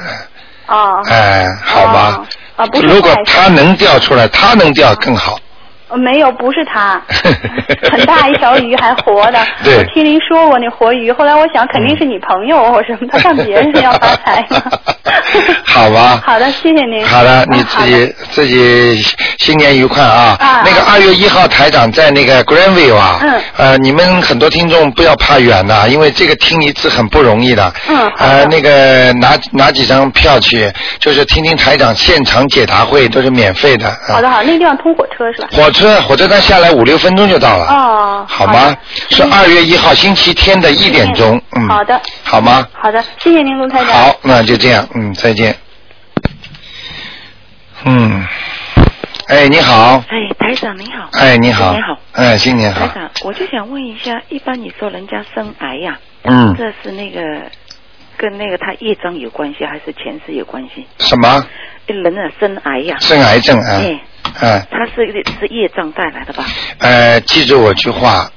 [0.69, 1.03] 哦。
[1.11, 2.23] 哎、好吧。
[2.57, 5.37] 啊，不是如果他能钓出来，他能钓更好。
[5.95, 7.01] 呃没有，不是他，
[7.91, 9.39] 很大一条鱼还活的。
[9.63, 14.61] 对我听您说过那活鱼，后来我想肯定是你朋友或什么，他上别人要发财呢。
[15.65, 16.21] 好吧。
[16.25, 17.07] 好的，谢谢您。
[17.07, 19.03] 好的，你啊自己自己
[19.39, 20.37] 新年愉快啊！
[20.41, 27.73] 啊那个二月一号台长在那个 Greenville 啊，嗯呃，你们很多听众不要怕远的，因为这个听一次很不容易的。
[27.89, 33.89] 嗯好呃，那个拿拿几张票去，就是听听台长现场解答会，都是免费的。
[33.89, 35.49] 啊好的好，那地方通火车是吧？
[35.53, 37.67] 火车火车站下来五六分钟就到了。
[37.67, 38.27] 哦。
[38.29, 38.77] 好吗？
[39.11, 41.69] 是二月一号星期天的一点钟，嗯。
[41.69, 42.01] 好的。
[42.23, 42.67] 好吗？
[42.73, 43.89] 好的，谢谢您，卢台长。
[43.93, 45.55] 好，那就这样，嗯，再见。
[47.87, 48.27] 嗯，
[49.29, 51.09] 哎，你好，哎，台长你好。
[51.13, 51.99] 哎，你好，新年好。
[52.13, 57.21] 哎，新年好，台长，我就想问一下，一般你说人家生癌呀、嗯，这是那个
[58.17, 60.87] 跟那个他业障有关系，还是前世有关系？
[60.99, 61.47] 什么？
[61.87, 64.01] 人啊，生癌呀、生癌症啊哎，
[64.41, 65.07] 哎，它是
[65.39, 66.45] 是业障带来的吧？
[66.79, 68.31] 呃，记住我句话，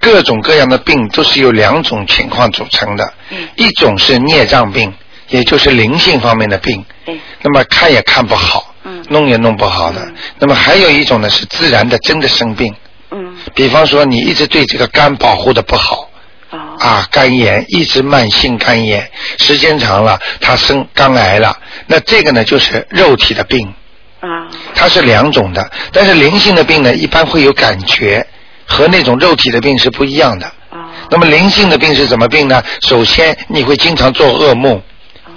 [0.00, 4.92] 各种各样的病都是由两种情况组成的，嗯一种是孽障病，
[5.28, 10.06] 也就是灵性方面的病，嗯那么看也看不好，嗯弄也弄不好的。
[10.38, 12.74] 那么还有一种呢是自然的真的生病，
[13.12, 16.10] 嗯比方说你一直对这个肝保护的不好，
[16.50, 19.08] 哦啊，肝炎一直慢性肝炎，
[19.38, 21.56] 时间长了，他生肝癌了。
[21.86, 23.72] 那这个呢，就是肉体的病。
[24.20, 24.46] 啊。
[24.74, 28.26] 它是两种的，但是灵性的病呢，一般会有感觉，
[28.66, 30.46] 和那种肉体的病是不一样的。
[30.70, 30.88] 啊。
[31.10, 32.62] 那么灵性的病是什么病呢？
[32.82, 34.80] 首先你会经常做噩梦，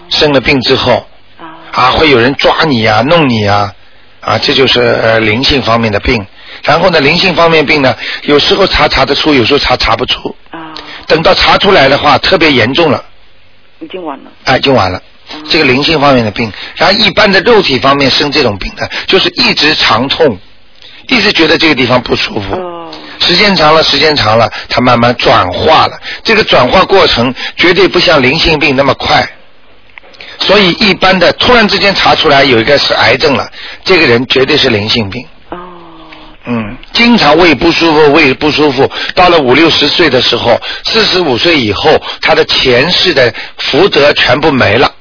[0.10, 1.06] 生了病之后，
[1.72, 3.74] 啊，会有人抓你呀、弄你呀，
[4.20, 6.26] 啊，这就是呃灵性方面的病。
[6.64, 10.36] 然后呢，灵性方面病呢，有时候查查得出，有时候查查不出。
[10.52, 10.60] 啊。
[11.08, 13.04] 等到查出来的话，特别严重了，
[13.80, 14.32] 已经晚了。
[14.46, 15.02] 哎，就完了。
[15.50, 20.38] 这个灵性方面的病，然后一般的肉体方面生这种病的，就是一直长痛，
[21.08, 22.60] 一直觉得这个地方不舒服。
[23.20, 26.00] 时间长了，时间长了，它慢慢转化了。
[26.24, 29.28] 这个转化过程绝对不像灵性病那么快，
[30.40, 33.48] 所以一般的突然之间查出来有一个是癌症了，
[33.84, 35.24] 这个人绝对是灵性病。
[35.50, 35.58] 哦
[36.48, 44.92] 嗯，经常胃不舒服，胃不舒服，到了五六十岁的时候，四十五岁以后，他的前世的福德全部没了。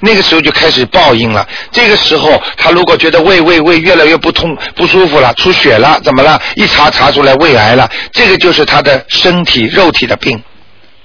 [0.00, 1.46] 那个时候就开始报应了。
[1.70, 6.40] 这个时候，他如果觉得胃胃胃越来越不痛不舒服了，出血了，怎么了？
[6.56, 10.42] 一查查出来胃癌了，这个就是他的身体肉体的病，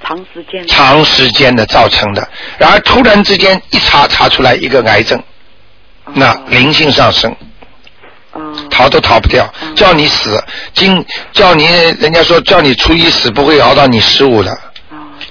[0.05, 0.67] 长时间。
[0.67, 2.27] 长时间的造成的。
[2.57, 5.21] 然而突然之间一查查出来一个癌症，
[6.13, 7.35] 那灵性上升。
[8.71, 11.65] 逃都逃不掉，叫你死，今叫你
[11.99, 14.57] 人家说叫你初一死，不会熬到你十五的，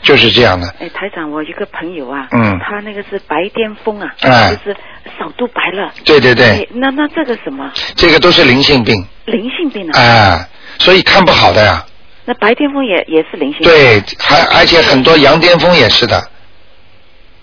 [0.03, 0.67] 就是这样的。
[0.81, 4.77] 哎，台长，我一个朋友啊，嗯他那个是白癜风啊，哎就是
[5.19, 5.93] 少都白了。
[6.05, 9.99] 对对对哎那那这个什么这个都是灵性病，灵性病啊？
[9.99, 10.49] 哎，
[10.79, 11.85] 所以看不好的呀。
[12.25, 13.69] 那白癜风也也是灵性病。
[13.69, 16.17] 对，还而且很多羊癫疯也是的。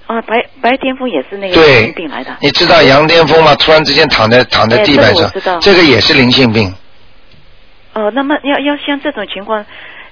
[0.07, 2.35] 啊，白白癜风也是那个对灵性病来的。
[2.41, 3.53] 你知道羊癫疯吗？
[3.55, 5.29] 突然之间躺在躺在地板上
[5.61, 6.73] 这个也是灵性病。
[7.93, 9.65] 哦，那么要要像这种情况，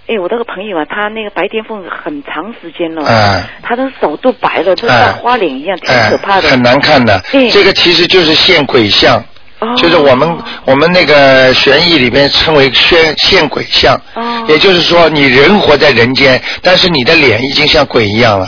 [0.07, 6.47] 哎，我那个朋友啊，他那个白癜风很长时间了，哎他的手都白了，就哎像花脸一样，挺哎可怕的。
[6.47, 7.13] 很难看的。
[7.33, 9.21] 哎这个其实就是现鬼相，
[9.59, 13.99] 哦就是我们我们那个玄义里边称为现现鬼相。
[14.13, 18.47] 哦也就是说，你人活在人间，但是你的脸已经像鬼一样了。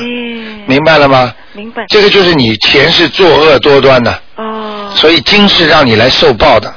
[0.66, 1.34] 明白了吗？
[1.52, 1.84] 明白。
[1.90, 4.18] 这个就是你前世作恶多端的。
[4.38, 4.90] 哦。
[4.96, 6.74] 所以今世让你来受报的。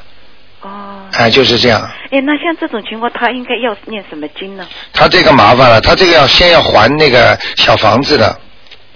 [1.13, 1.19] 哦。
[1.19, 1.81] 哎，就是这样。
[2.11, 4.67] 哎，那像这种情况，他应该要念什么经呢？
[4.93, 8.39] 他这个麻烦了，他这个要先要还那个小房子的，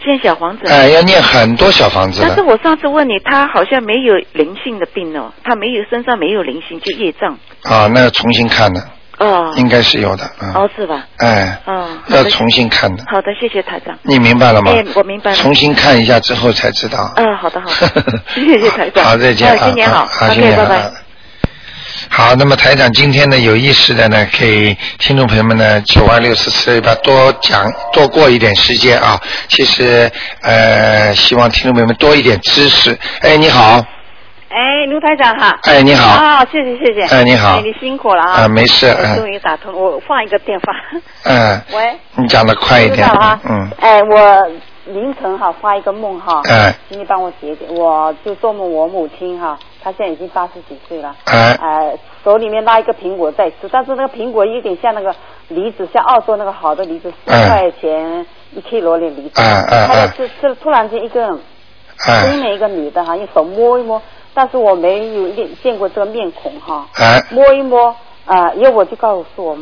[0.05, 0.67] 建小房子。
[0.69, 2.21] 哎，要念很多小房子。
[2.23, 7.39] 但是我上次问你，他好像没有灵性的病哦，他没有身上没有灵性，就业障。
[7.63, 8.81] 啊，那重新看的，
[9.19, 9.53] 哦。
[9.57, 11.05] 应该是有的，嗯，哦，是吧？
[11.19, 11.89] 哎，哦。
[12.09, 13.99] 要重新看的，好的，谢谢台长。
[14.03, 14.73] 你明白了吗？
[14.73, 15.37] 哎，我明白了。
[15.37, 17.13] 重新看一下之后才知道。
[17.17, 19.05] 嗯，好的，好的， 谢谢台长。
[19.05, 19.65] 好，再见啊啊！
[19.65, 20.63] 新年好新，OK，年好。
[20.65, 20.91] 拜拜啊。
[22.09, 29.21] 好，那么台长今天呢，有意识的呢，给听众朋友们呢，九万六十次吧，多讲多过一点时间啊。
[29.49, 30.11] 其实
[30.43, 32.97] 呃，希望听众朋友们多一点知识。
[33.21, 33.85] 哎，你好，
[34.49, 35.59] 哎，卢台长哈。
[35.63, 37.15] 哎你好啊，谢谢谢谢。
[37.15, 38.43] 哎你好你辛苦了啊。
[38.43, 40.67] 啊没事终于打通，我放一个电话。
[41.25, 41.97] 嗯，喂。
[42.17, 44.47] 你讲的快一点啊，嗯，哎，我
[44.87, 47.67] 凌晨哈发一个梦哈，哎请你帮我解解。
[47.71, 51.57] 我就做梦，我母亲哈，她现在已经八十几岁了，哎。
[51.63, 55.15] 呃，手里面拉一个苹果在吃，但是那个苹果有点像那个
[55.47, 57.49] 梨子，像澳洲那个好的梨子，十哎。
[57.49, 64.03] 块钱一 kilo 的梨子，哎哎她哎在吃吃了，突然间一个中年一个女的哈，用手摸一摸，
[64.35, 67.23] 但是我没有见见过这个面孔哈，哎。
[67.31, 69.57] 摸一摸啊，因为我就告诉我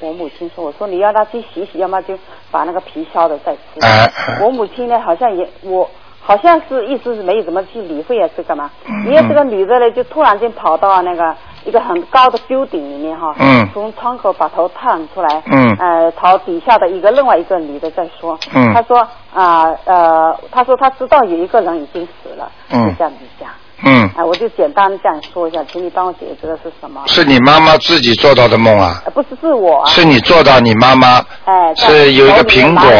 [0.00, 2.18] 我母亲说，我说你要她去洗洗，要么就
[2.50, 4.42] 把那个皮削了再吃。
[4.42, 5.88] 我母亲呢，好像也我
[6.28, 8.70] 好像是意思是没有怎么去理会啊，是干嘛？
[8.86, 18.98] 嗯因为这个女的呢，就突然间跑到那个一个很高的 building 里面哈，嗯从窗口把头探出来，嗯呃，朝底下的一个另外一个女的在说，嗯她说
[19.32, 23.48] 啊呃她说她知道有一个人已经死了，嗯就这样子讲。
[23.84, 27.00] 嗯，啊，我就简单这样说一下，请你帮我解这个是什么？
[27.06, 29.00] 是你妈妈自己做到的梦啊？
[29.04, 29.86] 呃，不是，是我啊。
[29.86, 32.90] 是你做到你妈妈哎，是有一个苹果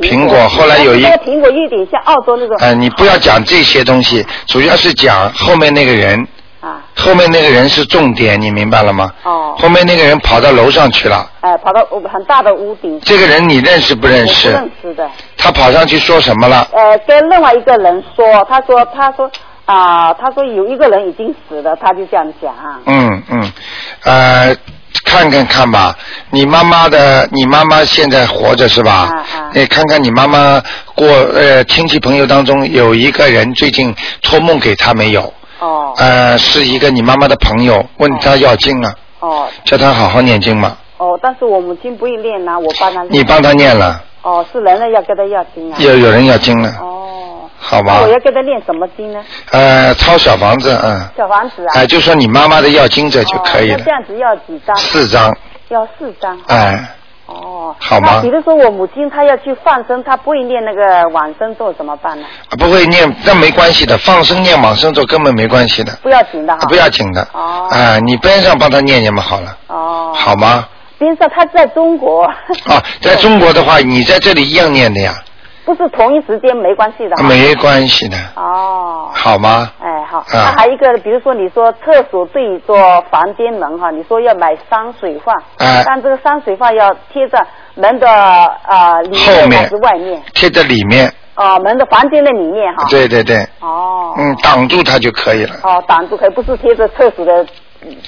[0.00, 2.56] 苹果后来有一个苹果有点像澳洲那种。
[2.60, 6.26] 哎，你不要讲这些东西，主要是讲后面那个人。
[6.60, 6.84] 啊。
[6.94, 9.10] 后面那个人是重点，你明白了吗？
[9.24, 9.56] 哦。
[9.58, 11.80] 后面那个人跑到楼上去了，哎，跑到
[12.12, 13.00] 很大的屋顶。
[13.00, 15.08] 这个人你认识不认识认识的。
[15.38, 16.68] 他跑上去说什么了？
[16.72, 19.30] 呃，跟另外一个人说，他说，他说
[19.72, 22.52] 啊、他说有一个人已经死了，他就这样讲。
[22.86, 23.52] 嗯嗯，
[24.02, 24.56] 呃，
[25.04, 25.96] 看看看吧，
[26.30, 28.92] 你妈妈的，你妈妈现在活着是吧？
[28.92, 29.50] 啊啊。
[29.54, 30.60] 你看看你妈妈
[30.96, 35.32] 过呃亲戚朋友当中有一个人最近托梦给他没有？
[35.60, 35.94] 哦。
[35.98, 39.48] 呃，是一个你妈妈的朋友，问他要经啊，哦。
[39.64, 40.76] 叫他好好念经嘛。
[41.00, 43.12] 哦，但是我母亲不会念呐、我帮她念。
[43.14, 45.76] 你帮她念了，哦，是人人要给她要经啊。
[45.78, 47.48] 有有人要经了，哦。
[47.58, 48.08] 好吧我？
[48.08, 49.24] 要给她念什么经呢？
[49.50, 51.72] 呃，抄小房子，嗯，小房子啊。
[51.74, 54.76] 哎，就说你妈妈的要经者就可以了这，样子要几张？
[54.76, 55.34] 四张，
[55.68, 56.38] 要四张。
[56.48, 56.86] 哎，
[57.24, 57.74] 哦。
[57.78, 62.26] 好吗那比如说我母亲她要去放生，她不会念那个往生咒怎么办呢？
[62.58, 66.60] 不会念，那没关系的，放生念往生咒根本没关系的，不要紧的哈。
[66.68, 67.66] 不要紧的，哦。
[67.70, 70.12] 啊，你边上帮她念念嘛好了，哦。
[70.14, 70.66] 好吗？
[71.00, 72.34] 边上她在中国，啊，
[73.02, 75.12] 在中国的话，你在这里一样念的呀，
[75.64, 77.22] 不是同一时间没关系的哈。
[77.24, 79.10] 没关系的，哦。
[79.12, 79.72] 好吗？
[79.80, 80.18] 哎，好。
[80.18, 82.74] 啊还有一个，比如说你说厕所对着
[83.10, 87.44] 房间门哈，你说要买山水画，哎但这个山水画要贴在
[87.74, 90.22] 门的呃里后面还是外面？
[90.34, 92.86] 贴在里面，哦，门的房间的里面哈。
[92.90, 94.14] 对对对，哦。
[94.18, 97.46] 嗯，挡住它就可以了，哦，挡住可以，不是贴着厕所的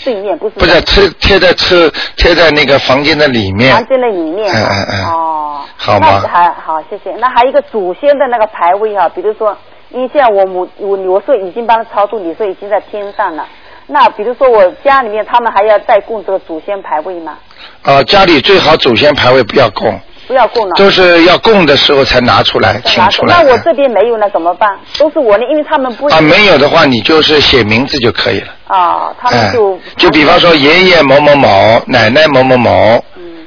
[0.05, 0.55] 对面，不是。
[0.57, 4.53] 不是贴贴在车贴在那个房间的里面房，间的里面。
[4.53, 5.65] 嗯嗯嗯哦。
[5.77, 7.13] 好吗那还好，谢谢。
[7.19, 9.57] 那还有一个祖先的那个牌位哈，比如说，
[9.91, 13.47] 因为现在我母我我说已经帮他超度，你说已经在天上了。
[13.87, 17.39] 那比如说我家里面他们还要再供这个祖先牌位吗？
[17.83, 20.73] 啊，家里最好祖先牌位不要供，不要供了。
[20.77, 23.43] 都是要供的时候才拿出来，请拿出来。
[23.43, 24.69] 那我这边没有，那怎么办？
[24.99, 28.49] 都是我的，因为他们不啊，没有的话，你就是写名字就可以了。
[28.67, 33.05] 啊，他们哎就、，就比方说爷爷某某某，奶奶某某某，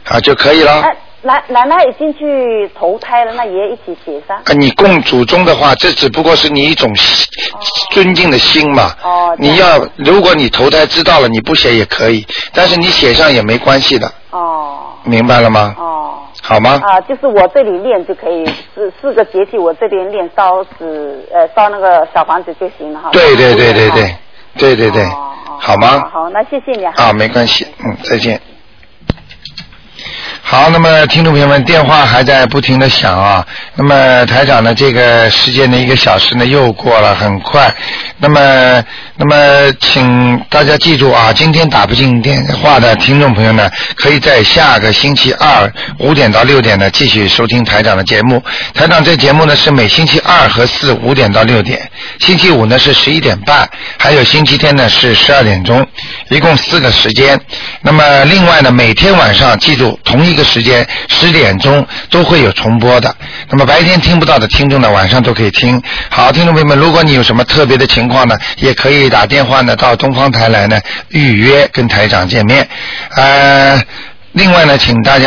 [0.08, 0.82] 啊就可以了。
[0.82, 4.38] 哎，奶奶奶已经去投胎了，那爷一起写上。
[4.38, 6.94] 啊，你供祖宗的话，这只不过是你一种
[7.92, 8.94] 尊敬的心嘛。
[9.02, 9.36] 哦。
[9.40, 14.12] 你要，如果你投胎知道了，你不写也可以，但是你写上也没关系的。
[14.30, 14.94] 哦。
[15.04, 15.76] 明白了吗？
[15.80, 16.05] 哦。
[16.48, 16.80] 好吗？
[16.84, 23.10] 啊，就是我这里练就可以，四四个节气我这边练烧纸，呃，烧那个小房子就行了哈。
[23.12, 24.16] 对对对对哈对，
[24.60, 25.04] 对对对，
[25.60, 25.88] 好吗？
[26.12, 26.93] 好好，那谢谢你啊。
[26.98, 28.39] 啊，没关系，嗯，再见。
[30.48, 33.43] 好，那么听众朋友们，电话还在不停的响啊。
[33.74, 37.74] 那么台长呢，这个时间的一个小时呢又过了，很快。
[38.20, 38.84] 那么，
[39.18, 48.41] 那么请大家记住啊，今天打不进电话的听众朋友呢，可以在下个星期二五点到六点呢继续收听台长的节目。
[48.76, 51.89] 台长这节目呢是每星期二和四五点到六点，
[52.20, 53.68] 星期五呢是十一点半，
[53.98, 55.84] 还有星期天呢是十二点钟，
[56.30, 57.41] 一共四个时间。
[57.82, 63.16] 那么另外呢，每天晚上记住同一一个时间十点钟都会有重播的。
[63.50, 65.82] 那么白天听不到的听众呢，晚上都可以听。
[66.10, 70.78] 好，听众朋友们，如果你有什么特别的情况呢，也可以打电话呢到东方台来呢
[71.08, 72.68] 预约跟台长见面。
[73.16, 73.82] 呃，
[74.34, 75.24] 另外呢，请大家。